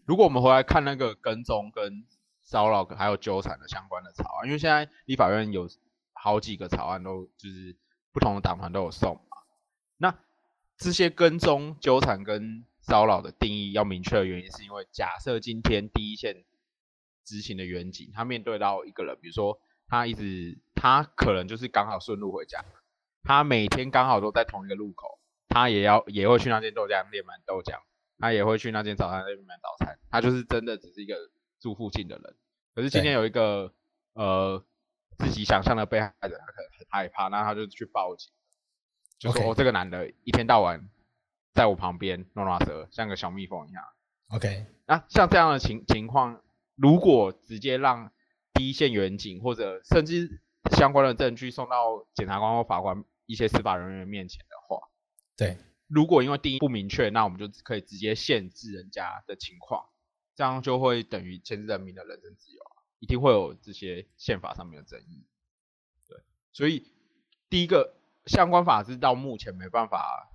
[0.06, 2.04] 如果我们回来看那个跟踪、跟
[2.44, 5.68] 骚扰还有纠缠的相关的草案，因为现在立法院有
[6.14, 7.76] 好几个草案都就是
[8.14, 9.38] 不同的党团都有送嘛。
[9.98, 10.18] 那
[10.78, 16.46] 这些跟踪、纠缠跟骚扰的定义要明确的原因，是因为假设今天第一线
[17.26, 22.64] 执行的员警，他面对到一个人，比如说他一直他可能就是刚好顺路回家，
[23.24, 27.80] 他每天刚好都在同一个路口，他也要也会去那间豆浆店买豆浆。
[28.20, 31.16] 他也会去那间早餐店买早餐，他就是真的只是一个
[31.60, 32.36] 住附近的人。
[32.74, 33.74] 可是今天有一个
[34.14, 34.64] 呃
[35.24, 38.32] 自己想象的被害者，他可能很害怕，那他就去报警，
[39.18, 39.52] 就说 Okay.
[39.52, 40.90] 哦，这个男的一天到晚
[41.54, 43.84] 在我旁边弄拉舌，像个小蜜蜂一样。
[44.30, 46.42] OK，那像这样的情情况，
[46.76, 48.12] 如果直接让
[48.54, 54.88] 第一线员警或者甚至相关的证据送到检察官或法官一些司法人员面前的话，
[55.38, 55.58] 对。
[55.88, 59.86] 如果因为定义不明确，那我们就可以直接限制人家的情况，
[60.34, 62.73] 这样就会等于限制人民的人身自由啊，
[63.04, 65.26] 一定会有这些宪法上面的争议。
[66.08, 66.18] 对，
[66.54, 66.88] 所以
[67.50, 67.94] 第一个
[68.28, 70.30] 相关法制到目前没办法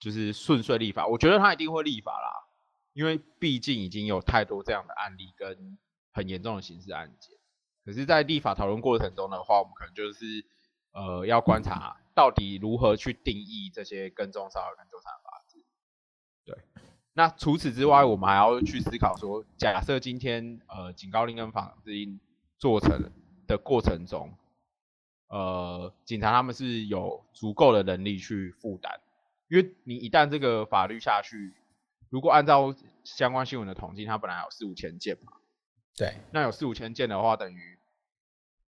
[0.00, 2.48] 就是顺遂立法，我觉得他一定会立法啦，
[2.94, 5.78] 因为毕竟已经有太多这样的案例跟
[6.10, 7.38] 很严重的刑事案件。
[7.84, 10.44] 可是，在立法讨论过程中的话，我们可能就是
[10.90, 11.96] 呃要观察。
[12.12, 15.64] 到底如何去定义这些跟踪骚扰跟纠缠法制？
[16.44, 16.58] 对，
[17.20, 22.18] 那除此之外，我们还要去思考说，假设今天呃警告令跟防制令
[22.56, 23.12] 做成
[23.46, 24.32] 的过程中，
[25.28, 28.98] 呃，警察他们是有足够的能力去负担，
[29.48, 31.52] 因为你一旦这个法律下去，
[32.08, 35.34] 如果按照相关新闻的统计，它本来有四五千件嘛，
[35.94, 37.78] 对，那有四五千件的话，等于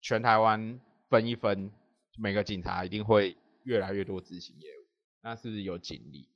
[0.03, 1.73] 全台湾分一分。
[2.19, 3.35] 每个警察一定会
[3.65, 4.85] 越来越多执行业务，
[5.23, 6.29] 那是有警力。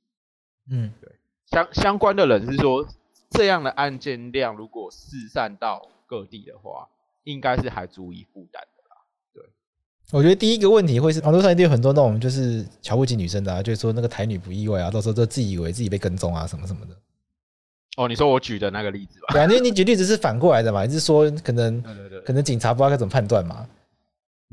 [0.71, 1.15] 嗯，对，
[1.51, 2.85] 相相关的人是说，
[3.29, 6.87] 这样的案件量如果四散到各地的话，
[7.23, 8.97] 应该是还足以负担的啦。
[9.33, 9.43] 对，
[10.11, 16.95] 我觉得第一个问题会是，网络上一定有很多那种就是瞧不起女生的啊，就是说那个台女不意外啊，到时候都自己以为自己被跟踪啊，什么什么的。
[17.97, 19.27] 哦，你说我举的那个例子吧？
[19.31, 23.67] 对啊，因为你举例子是反过来的嘛，你是说可能， 对对对，可能警察不知道该怎么判断嘛。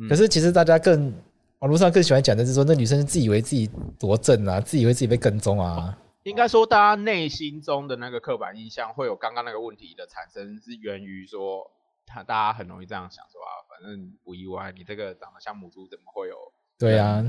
[0.09, 1.13] 可是其实大家更
[1.59, 5.97] 网络上更喜欢讲的是说，那女生自以为自己多正啊，自以为自己被跟踪啊。
[6.25, 11.71] 应该说，大家内心中的那个刻板印象会有刚刚那个问题的产生，是源于说，
[12.07, 16.35] 他大家很容易这样想说啊，反正不意外，你这个长得像母猪，怎么会有？
[16.79, 17.23] 对啊，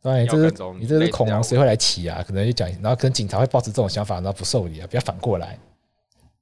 [0.00, 2.22] 当然这是你这是恐龙，谁会来骑啊？
[2.22, 5.58] 可能就讲，然后可能警察会抱持这种想法，然后不受理啊，比较反过来，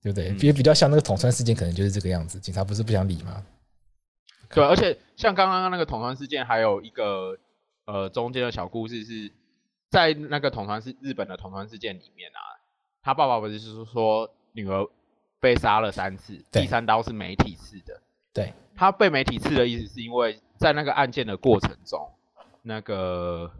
[0.02, 0.30] 对不对？
[0.32, 3.42] 比比较像那个统川事件，可能就是这个样子，警察不是不想理吗？
[4.50, 7.38] 对，而且像刚刚那个统川事件，还有一个
[7.86, 9.32] 呃中间的小故事是，
[9.94, 12.40] 在那个统川事日本的统团事件里面啊，
[13.00, 14.90] 他爸爸不是是说女儿
[15.38, 18.02] 被杀了三次，第三刀是媒体刺的。
[18.32, 22.12] 对，他被媒体刺的意思是因为在那个案件的过程中，
[22.62, 23.52] 那个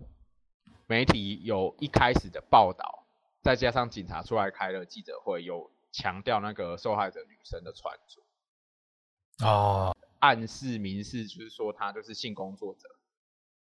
[0.89, 3.07] 媒体有一开始的报道，
[3.41, 9.47] 再加上警察出来开了记者会，有强调那个受害者女生的穿着。
[9.47, 9.97] 哦。
[10.19, 12.89] 暗示明示，就是说他就是性工作者。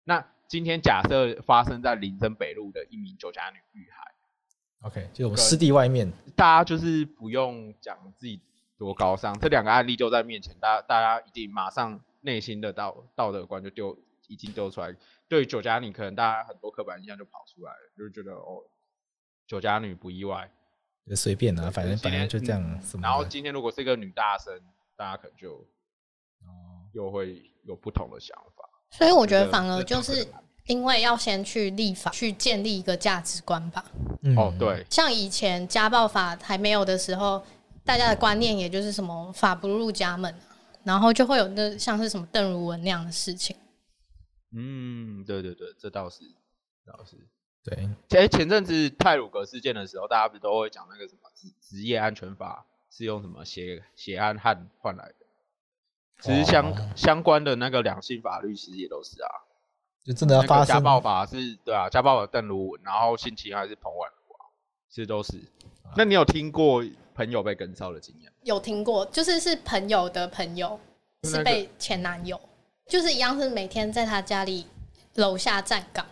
[0.02, 4.14] 那今天假设发生在林森北路的一名酒家女遇害
[4.82, 8.40] ，OK，就我们湿地外面，大家就是不用讲自己
[8.78, 14.94] 多高尚，这两个案例就在面前，大家大家一定马上内心的道道德观就丢已经丢出来。
[15.28, 18.62] 对酒家女，可能大家很多刻板印象就跑出来了，就是觉得哦，
[19.46, 20.48] 酒家女不意外，
[21.08, 23.00] 就随便啊，反正反正就这样，嗯。
[23.00, 24.60] 然后今天如果是一个女大生，
[24.94, 25.66] 大家可能就
[26.42, 26.86] 哦。
[26.92, 30.26] 又会有不同的想法，所以我觉得反而就是
[30.66, 33.84] 因为要先去立法，去建立一个价值观吧。
[34.36, 37.44] 哦，对，像以前家暴法还没有的时候，
[37.84, 40.34] 大家的观念也就是什么法不入家门，
[40.82, 43.54] 然后就会有那像是什么邓如文那样的事情。
[44.56, 46.20] 嗯，对对对，这倒是，
[46.84, 47.16] 这倒是。
[47.62, 55.25] 对，前前阵子泰鲁格事件的时候，大家不都会讲那个什么职职业安全法是用什么血血汗汗换来的？
[56.20, 59.28] 其实相、哦、相关的那个两性法律其实也都是啊，
[60.04, 64.40] 就真的要发生家暴法是对啊，家暴法邓如文，然后性侵还是彭婉如啊，
[64.88, 65.36] 其实都是。
[65.82, 68.32] 啊、那你有听过朋友被跟骚的经验？
[68.42, 70.78] 有听过，就是是朋友的朋友
[71.24, 72.40] 是被前男友，
[72.86, 74.66] 就是一样是每天在他家里
[75.14, 76.04] 楼下站岗。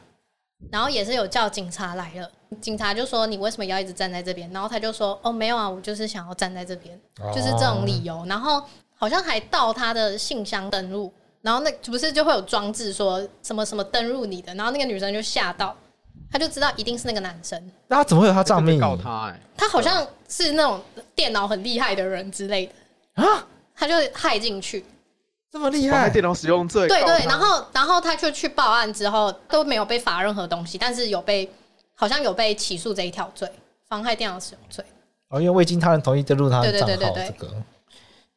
[0.71, 4.51] 然后也是有叫警察来了，警察就说，你为什么要一直站在这边？
[4.51, 6.99] 然后他就说哦，没有啊，我就是想要站在这边，
[7.35, 8.25] 就是这种理由。
[8.27, 8.65] 然后
[9.05, 11.13] 好像还盗他的信箱登录，
[11.43, 15.77] 然后那不是就会有装置说什么什么登录你的，然后那个女生就吓到，
[16.33, 17.63] 他就知道一定是那个男生。
[17.87, 18.81] 那他怎么会有他账密？
[18.81, 20.81] 告他哎，他好像是那种
[21.15, 22.65] 电脑很厉害的人之类
[23.15, 24.83] 的啊，他就害进去。
[25.53, 26.09] 这么厉害！
[26.09, 26.89] 电脑使用罪。
[26.89, 31.47] 对对，然后然后他就去报案之后都没有被罚任何东西，但是有被
[31.95, 33.47] 好像有被起诉这一条罪，
[33.87, 34.83] 妨害电脑使用罪。
[35.29, 37.53] 哦，因为未经他人同意登录他的账号，对对对对这个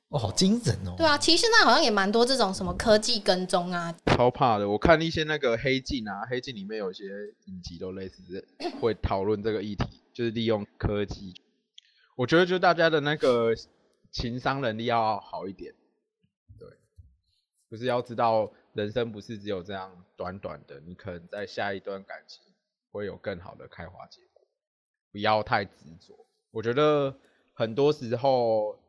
[0.10, 0.96] 哦，好惊人哦。
[0.98, 4.70] 对啊，其实现在好像也蛮多这种什么科技跟踪啊，超怕的。
[4.70, 7.06] 我看一些那个黑镜啊，黑镜里面有一些
[7.46, 8.48] 影集都类似
[8.80, 11.34] 会讨论这个议题，就是利用科技。
[12.16, 13.54] 我觉得就大家的那个
[14.12, 15.74] 情商能力要好一点。
[17.70, 22.42] 就是要知道，人生不是只有这样短短的，你可能在下一段感情
[22.94, 24.42] 会有更好的开花结果。
[25.12, 26.16] 不要太执着。
[26.52, 27.14] 我觉得
[27.54, 28.80] 很多时候，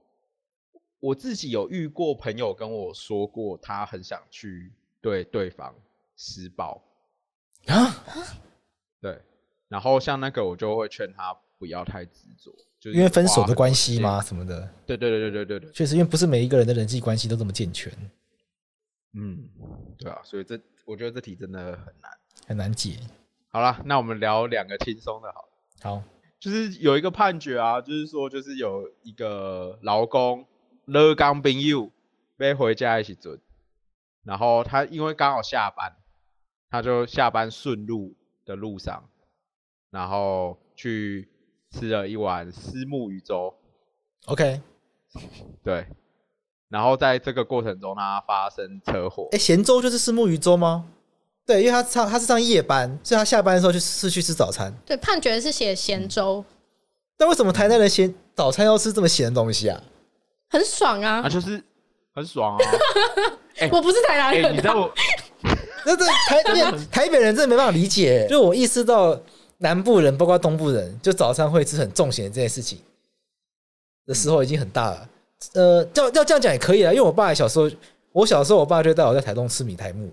[1.00, 5.74] 我自己有遇过朋友跟我说过，他很想去对对方
[6.16, 6.82] 施暴
[7.66, 8.04] 啊。
[9.00, 9.20] 对，
[9.68, 14.20] 然后像那个，我就会劝他不要太执着，就是因为分手的关系吗？
[14.20, 14.68] 什么的？
[14.86, 17.92] 对对对对对对对，确实，因为不是每一个人的人际关系都这么健全。
[19.14, 19.48] 嗯，
[19.96, 22.10] 对啊，所以这我觉得这题真的很难，
[22.46, 22.98] 很难解。
[23.50, 25.48] 好了，那我们聊两个轻松的好了，
[25.82, 25.96] 好。
[25.96, 26.02] 好，
[26.40, 30.44] 就是有一个判决啊，就是说，就是有一个劳工
[30.88, 31.92] 勒刚朋友
[32.38, 33.38] 要回家一起准，
[34.24, 35.92] 然后他因为刚好下班，
[36.70, 39.04] 他就下班顺路的路上，
[39.90, 41.28] 然后去
[41.70, 43.54] 吃了一碗虱目鱼粥。
[44.24, 44.62] OK，
[45.62, 45.86] 对。
[46.70, 49.28] 然后在这个过程中，他发生车祸。
[49.32, 50.90] 哎，咸粥就是虱目鱼粥吗？
[51.44, 54.72] 对，因为他上他是上夜班，所以他下班的时候就是去吃早餐。
[54.86, 56.42] 对，判决是写咸粥。
[57.18, 59.82] 但为什么台南人咸早餐要吃这么咸的东西啊？
[60.48, 61.22] 很爽啊！
[61.22, 61.62] 啊，就是
[62.14, 62.64] 很爽啊！
[63.58, 64.92] 欸、 我不是台南人、啊欸，你知道我？
[65.86, 66.42] 那这台
[66.90, 68.26] 台北人真的没办法理解。
[68.28, 69.18] 就我意识到
[69.58, 72.78] 南部人，包括东部人，就早餐会吃很重咸这件事情
[74.06, 75.08] 的时候，已经很大了。
[75.54, 77.70] 呃，要要这样讲也可以啊，因为我爸小时候，
[78.12, 80.10] 我小时候我爸就带我在台东吃米苔木，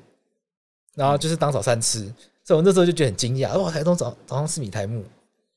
[0.95, 2.01] 然后就是当早餐吃，
[2.43, 5.03] 所以我那时候就觉得很惊讶，哇，台东早早上吃米苔木，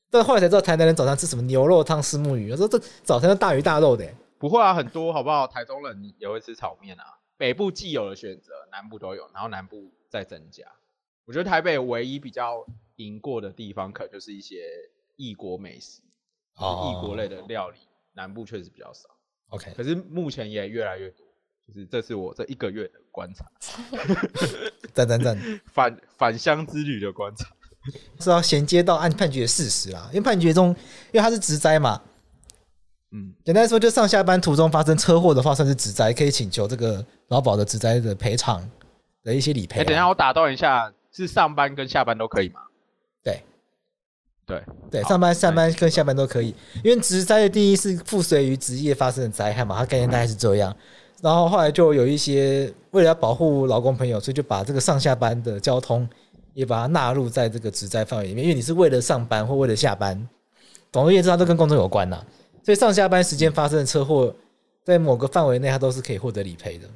[0.09, 4.05] 但后来才知道台南人早上吃什么牛肉汤、虱目鱼，我说这早餐都大鱼大肉的，
[4.39, 5.45] 不会啊，很多好不好？
[5.45, 10.65] 台中人也会吃炒面啊，北部既有的选择，南部都有，然后南部再增加。
[11.25, 14.65] 我觉得台北唯一比较赢过的地方，可能就是一些
[15.17, 16.01] 异国美食，
[16.55, 17.77] 异国类的料理，
[18.13, 19.09] 南部确实比较少。
[19.49, 21.25] OK，可是目前也越来越多，
[21.67, 23.45] 就是这是我这一个月的观察。
[24.93, 25.37] 赞赞赞！
[25.65, 27.45] 返返乡之旅的观察，
[28.19, 30.07] 是要衔接到案判决的事实啦。
[30.11, 30.69] 因为判决中，
[31.11, 32.01] 因为它是职灾嘛，
[33.11, 38.61] 嗯，简单来说，就上下班途中发生车祸的话，算是职灾，可以请求这个劳保的职灾的赔偿
[39.23, 39.79] 的一些理赔。
[39.79, 42.61] 哎、欸，等一下我打断一下，是上班跟下班都可以吗？
[43.23, 43.41] 对。
[44.45, 50.75] 对对，上班、上班跟下班都可以，因为职灾的定义是附随于职业发生的灾害嘛，它概念大概是这样。
[51.21, 56.09] 然后后来就有一些为了要保护劳工朋友，所以就把这个上下班的交通
[56.55, 60.27] 也把它纳入在这个职灾范围里面，因为你是为了上班或为了下班，
[60.91, 62.19] 总而言之，它都跟工作有关呐。
[62.69, 64.31] 所以上下班时间发生的车祸，
[64.83, 66.87] 在某个范围内，他都是可以获得理赔的。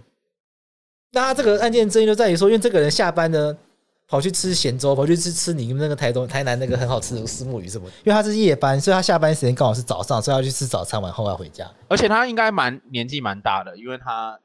[1.11, 3.57] 那他这个案件争议就在于说，因为这个人下班呢。
[4.05, 7.87] 跑去吃咸粥，跑去吃吃你们那个台东、台南那个很好吃的石目鱼什么？
[8.03, 11.67] 因为他是夜班，所以他下班时间刚好是早上，所以要去吃早餐，完后要回家。
[11.87, 14.37] 而且他应该蛮年纪蛮大的，因为他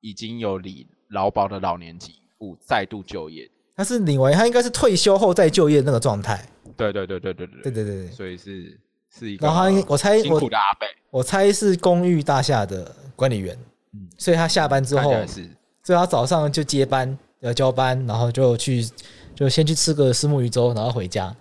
[0.00, 3.48] 已经有领劳保的老年给付，再度就业。
[3.76, 6.44] 他是领完，他应该是退休后再就业那个状态。
[6.76, 8.76] 对对对对对对对对对对，所以是
[9.18, 9.46] 是一个。
[9.46, 13.56] 然后他我猜辛苦的阿伯，我猜是公寓大厦的管理员，
[13.94, 15.48] 嗯，所以他下班之后是，
[15.82, 18.88] 所以他早上就接班要交班，然后就去。
[19.34, 21.34] 就先去吃个石目鱼粥，然后回家，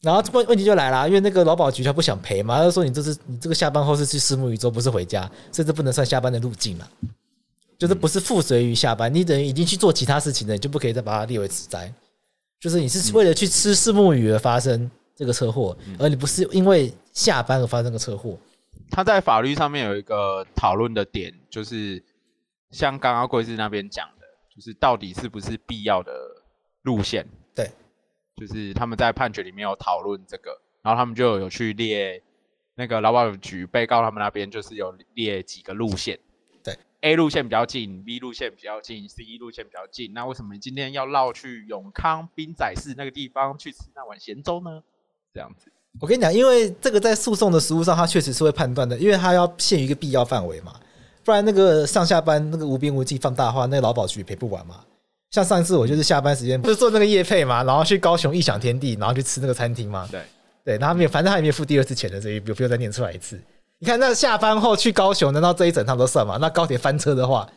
[0.00, 6.88] 然后问问题就来了，因为那个劳保局他不想赔嘛，他就说你这是你这个下班后是去虱目鱼粥，不是回家，甚至不能算下班的路径了，
[7.76, 11.92] 就是不是附随于下班，你等于已经去做其他事情了，你就不可以再把它列为职灾，
[12.60, 14.88] 就是你是为了去吃虱目鱼而发生
[15.20, 18.38] 这个车祸，而你不是因为下班而发生这个车祸。
[18.90, 22.02] 他在法律上面有一个讨论的点，就是
[22.70, 26.10] 像刚刚贵志那边讲的，就是到底是不是必要的
[26.84, 27.26] 路线？
[27.54, 27.70] 对。
[28.34, 32.22] 就是他们在判决里面有讨论这个，然后他们就有去列
[32.74, 36.18] 那个劳保局被告他们那边就是有列几个路线，
[36.64, 40.14] 对，A 路线比较近，B 路线比较近，C 路线比较近。
[40.14, 44.82] 那为什么你今天要绕去永康滨仔市那个地方去吃那碗咸粥呢？
[45.32, 45.70] 这样子，
[46.00, 50.74] 我跟你讲，因为这个在诉讼的实务上，它确实是会判断的，因为它要限于一个必要范围嘛，
[51.24, 54.80] 不然那个上下班那个无边无际放大的话，那个劳保局赔不完嘛。
[55.30, 60.08] 像上一次我就是下班时间不是做那个夜配嘛，然后去高雄异想天地，然后去吃那个餐厅嘛。
[60.10, 60.20] 对
[60.64, 63.40] 对，然后没有，反正他也没有付第二次钱的，所以不不用再念出来一次。
[63.78, 66.36] 你看那下班后去高雄，难道这一整趟都算吗？
[66.40, 67.48] 那高铁翻车的话，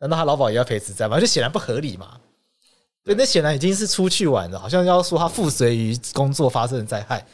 [0.00, 1.20] 难道他劳保也要赔十灾吗？
[1.20, 2.18] 就显然不合理嘛。
[3.04, 7.24] 对，那显然已经是出去玩了，好像要说他附随于工作发生的灾害，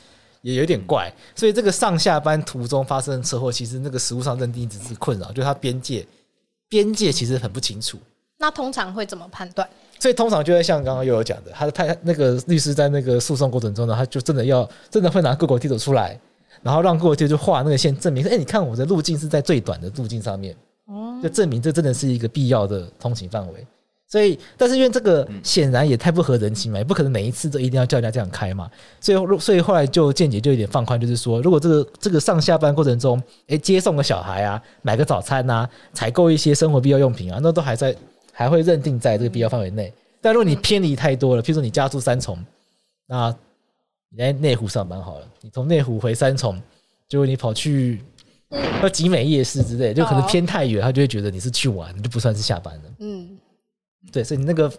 [0.42, 1.12] 也有点怪。
[1.36, 6.04] 所以这个上下班途中发生的车祸，其实那个实物上认定只是困扰，就他边界
[6.68, 7.96] 边界其实很不清楚。
[8.38, 9.68] 那通常会怎么判断？
[9.98, 16.18] 所以通常就会像刚刚又有讲的，他的太那个律师在那个诉讼过程中呢，他就真的要真的会拿 Google 地图出来，
[16.62, 20.56] 然后让 Google 地图就画那个线，证明说，哎，你看我的路径是在最短的路径上面，
[21.22, 23.64] 就证明这真的是一个必要的通行范围。
[24.10, 28.68] 所以，但是因为这个显然也太不合人情嘛，也不可能每一次都一定要叫人家这样开嘛。
[29.00, 37.96] 所以，所以后来就见解就有点放宽，就是说，如果这个这个上下班过程中，哎，接送个小孩啊，买个早餐啊，采购一些生活必要用品啊，那都还在。
[38.32, 42.38] 还会认定在这个必要范围内，但如果你偏离太多了，譬如说你家住三重，
[43.06, 43.28] 那
[44.08, 46.58] 你在内湖上班好了，你从内湖回三重，
[47.06, 48.02] 结果你跑去
[48.82, 52.82] 要集美夜市之类，就可能偏太远，他就会觉得你是去玩，你就不算是下班了。
[53.00, 53.28] 嗯，
[54.12, 54.72] 对，所以你那个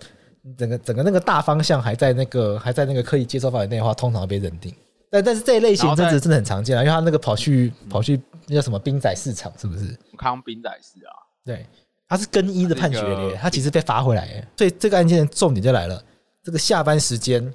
[0.57, 4.73] 整个整个那个大方向还在那个还在那个刻意接受范围内的话，通常被认定。
[5.09, 9.97] 但但是这一类型真的真的很常见啊，因为他那个跑去跑去那叫什么兵仔市场，是不是？
[10.17, 11.11] 康兵仔市啊，
[11.45, 11.65] 对。
[12.07, 16.03] 他是更一的判决的，他其实被罚回来，所以这个案件的重点就来了：
[16.43, 17.53] 这个下班时间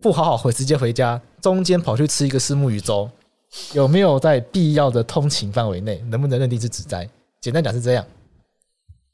[0.00, 3.10] 不好好回，直接回家，中间跑去吃一个虱目鱼粥，
[3.74, 5.98] 有没有在必要的通勤范围内？
[6.08, 7.06] 能不能认定是职灾？
[7.42, 8.06] 简单讲是这样。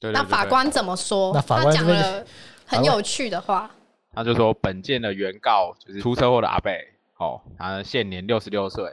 [0.00, 1.32] 那法官怎么说？
[1.34, 2.24] 那法官讲了
[2.66, 3.70] 很有趣的话，
[4.12, 8.92] 他就说本件的原告就是出车祸的阿贝，哦，他现年六十六岁，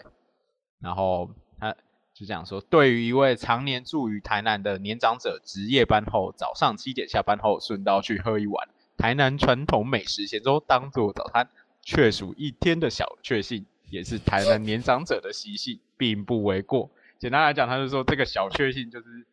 [0.80, 1.30] 然后
[1.60, 1.76] 他。
[2.16, 11.50] 就这样说，对于一位常年住于台南的年长者，值夜班后早上七点下班后，顺道去喝一碗台南传统美食咸粥当做早餐，
[11.82, 16.88] 确属一天的小确幸，也是台南年长者的习性，并不为过。
[17.18, 19.26] 简单来讲，他就说这个小确幸就是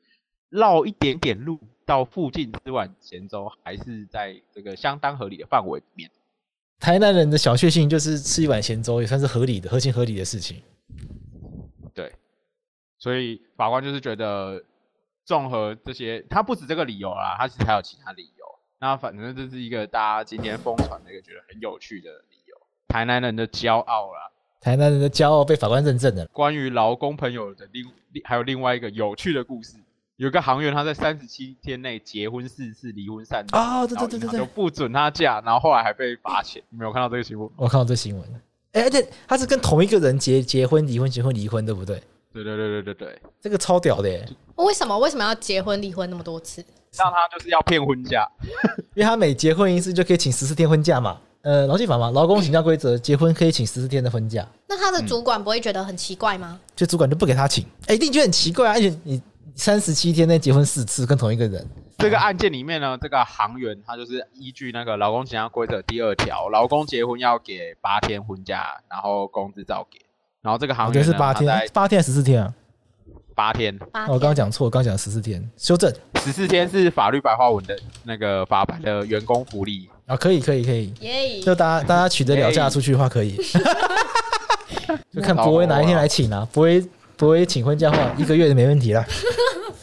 [0.51, 6.11] 绕一点点路到附近吃碗咸粥，还是在这个相当合理的范围里面。
[6.79, 10.63] 台南人的小确幸就是吃一碗咸粥，也算是合理的、合情合理的事情。
[11.95, 12.13] 对。
[12.99, 14.63] 所以法官就是觉得，
[15.25, 18.45] 综合这些，他不止这个理由啦，他其实还有其他理由。
[18.79, 22.57] 那反正这是一个大家今天疯传的一个觉得很有趣的理由，
[22.89, 24.31] 台南人的骄傲啦，
[24.61, 26.27] 台南人的骄傲被法官认证了。
[26.27, 27.91] 关于劳工朋友的另
[28.25, 29.77] 还有另外一个有趣的故事，
[30.21, 36.63] 有一个行员他在三十七天内结婚四次，离婚三次，啊，对对对对对，就不准他嫁，然后后来还被罚钱。
[36.69, 37.49] 你没有看到这个新闻？
[37.57, 38.23] 我看到这个新闻，
[38.73, 42.03] 哎，而且他是跟同一个人结结婚、离婚、结婚、离婚，对不对？
[42.35, 44.29] 对对对对对对，这个超屌的耶！
[44.57, 46.63] 为什么为什么要结婚离婚那么多次？
[46.93, 48.29] 像他就是要骗婚假，
[48.93, 51.19] 因为他每结婚一次就可以请十四天婚假嘛。
[51.43, 54.47] 呃，劳基法嘛，劳工请假规则，结婚可以请十四天的婚假。
[54.69, 56.61] 那他的主管不会觉得很奇怪吗？
[56.63, 58.75] 嗯、就主管就不给他请，哎、欸，一定觉得很奇怪啊！
[58.75, 59.23] 而且你
[59.61, 61.69] 三十七天内结婚四次，跟同一个人。
[61.99, 70.01] 这个案件里面呢，这个行员他就是依据那个劳工请假规则第二条，劳工结婚要给八天婚假，然后工资照给。
[70.41, 72.55] 然后这个行员是八天，八天还是十四天啊？
[73.35, 73.79] 八天。
[74.09, 75.93] 我刚刚讲错，刚讲十四天，修正。
[76.23, 81.43] 十四天是法律白话文的那个法白的员工福利啊，可以可以可以。
[81.43, 83.39] 就大家大家取得了假出去的话，可以。
[85.13, 86.49] 就看博威哪一天来请啊？
[86.51, 86.83] 博威
[87.21, 89.05] 博威请婚假的话，一个月就没问题了。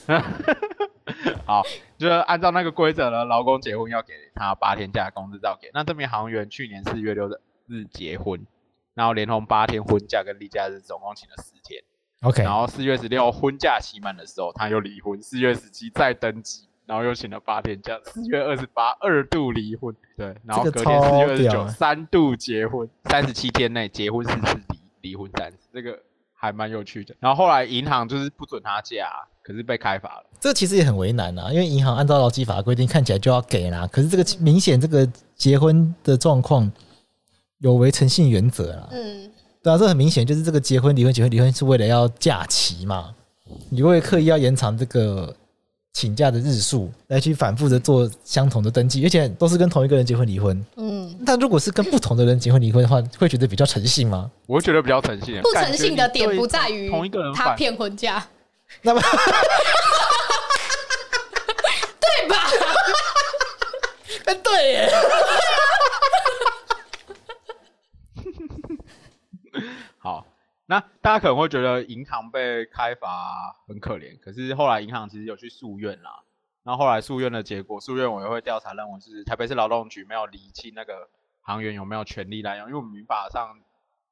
[1.46, 1.62] 好，
[1.96, 5.70] 就是按照那个规则呢，劳工结婚要给他八天假，工资照给。
[5.72, 7.30] 那这名航员去年四月六
[7.68, 8.44] 日结婚。
[8.96, 11.80] 然后连同八天婚假跟例假日，总共请了十天。
[12.24, 12.42] OK。
[12.42, 15.22] 然后四月十六婚假期满的时候，他又离婚。
[15.22, 24.60] 四月十七再登记，然后又请了八天假，四月二十八二度离婚，对，然后隔天四月二十九三度结婚，三十七天内结婚四次，
[25.02, 26.02] 离离婚三次，这个
[26.38, 27.16] 还蛮有趣的。
[27.20, 29.10] 然后后来银行就是不准他假，
[29.44, 30.24] 可是被开罚了。
[30.40, 36.72] 这其实也很为难啊，因为银行按照劳基法规定看起来就要给啦，可是这个明显这个结婚的状况
[37.60, 38.88] 有违诚信原则啦。
[38.92, 39.32] 嗯，
[39.64, 43.16] 对啊，这很明显就是这个结婚离婚结婚离婚是为了要假期嘛，
[43.70, 45.36] 你会刻意要延长这个
[45.98, 50.64] 请假的日数来去反复的做相同的登记，而且都是跟同一个人结婚离婚。
[50.76, 54.30] 嗯，那如果是跟不同的人结婚离婚的话，会觉得比较诚信吗？
[54.46, 58.24] 我会觉得比较诚信，不诚信的点不在于同一个人他骗婚假，
[58.84, 59.02] 那么
[62.00, 62.36] 对吧？
[64.26, 64.92] 哎，对耶。
[69.98, 70.24] 好，
[70.70, 76.24] 那大家可能会觉得银行被开罚很可怜，可是后来银行其实有去诉愿啦。
[76.64, 81.10] 那后后来诉愿的结果，诉愿委员会调查认为是台北市劳动局没有厘清那个
[81.42, 83.62] 行员有没有权利滥用，因为我们民法上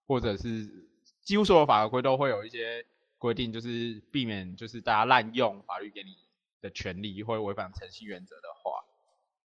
[0.07, 0.87] 或者是
[1.21, 2.85] 几乎所有法规都会有一些
[3.17, 6.15] 规定，就是避免就是大家滥用法律给你
[6.61, 8.85] 的权利会违反诚信原则的话。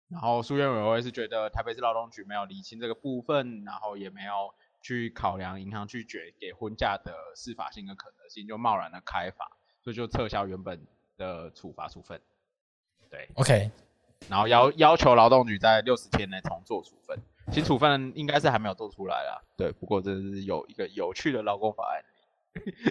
[0.08, 4.52] 然后诉愿委员会是觉得台北市劳动局没有厘清这个部分，然后也没有。
[4.86, 9.50] 去考量银行拒绝给婚假的司法性跟可能性，就贸然的开罚，
[9.82, 10.80] 所以就撤销原本
[11.16, 12.20] 的处罚处分。
[13.10, 13.68] 对，OK，
[14.28, 17.18] 然后要要求劳动局在六十天内重做处分，
[17.50, 19.42] 新处分应该是还没有做出来啦。
[19.56, 22.04] 对，不过这是有一个有趣的劳工法案。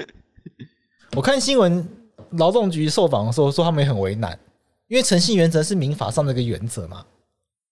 [1.15, 1.87] 我看新闻，
[2.31, 4.37] 劳动局受访的时候说他们也很为难，
[4.87, 7.05] 因为诚信原则是民法上的一个原则嘛。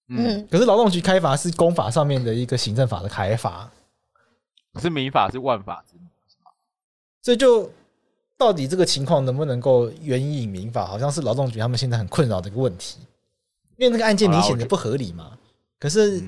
[0.08, 3.70] 嗯，可是劳动局开罚是公法上面的一个行政法的开罚。
[4.80, 6.52] 是民法是万法之母，是吗？
[7.22, 7.72] 所以就
[8.38, 13.00] 到底这个情况能不能够援引民法，好像是劳动局他们现在很困扰的一个问题。
[13.78, 15.38] 因为那个案件明显的不合理嘛，
[15.80, 16.22] 可是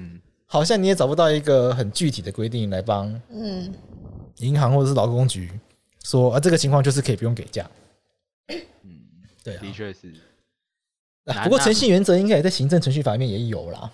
[0.46, 3.74] 好像你也找不到一个很具体的规定来帮嗯
[4.38, 5.52] 银行或者是劳工局
[6.04, 7.70] 说啊，这个情况就是可以不用给假。
[8.84, 9.02] 嗯，
[9.44, 10.14] 对，的确是。
[11.44, 13.92] 不过诚信原则应该也在行政程序法里面也有啦。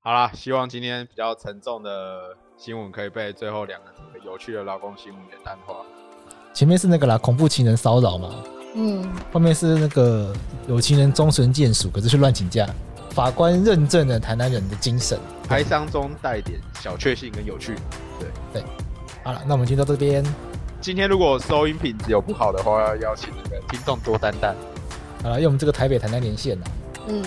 [0.00, 3.86] 好啦，希望今天比较沉重的新闻可以被最后两个
[4.22, 5.76] 有趣的劳工新闻给淡化。
[6.52, 8.34] 前面是那个啦，恐怖情人骚扰嘛，
[8.74, 10.30] 嗯，后面是那个
[10.68, 12.68] 有情人终身眷属，可是却乱请假，
[13.12, 17.76] 法官认证了台南人的精神，哀伤中带点小确幸跟有趣。
[18.18, 18.62] 对对，
[19.24, 20.22] 好了，那我们就到这边。
[20.82, 24.54] 今天如果收音品质有不好的话，要请那个听众多担待。
[25.22, 26.66] 好了，因为我们这个台北台南连线呢，
[27.08, 27.24] 嗯。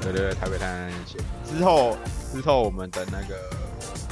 [0.00, 1.94] 对对对，台北台南连线之后
[2.32, 3.34] 之后我们的那个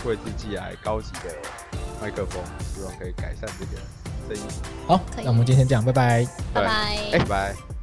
[0.05, 1.35] 位置寄来高级的
[2.01, 2.43] 麦克风，
[2.75, 3.83] 希望可以改善这个
[4.29, 4.51] 声音。
[4.87, 6.69] 好，那我们今天这样，拜拜，拜拜，
[7.13, 7.78] 哎，拜拜。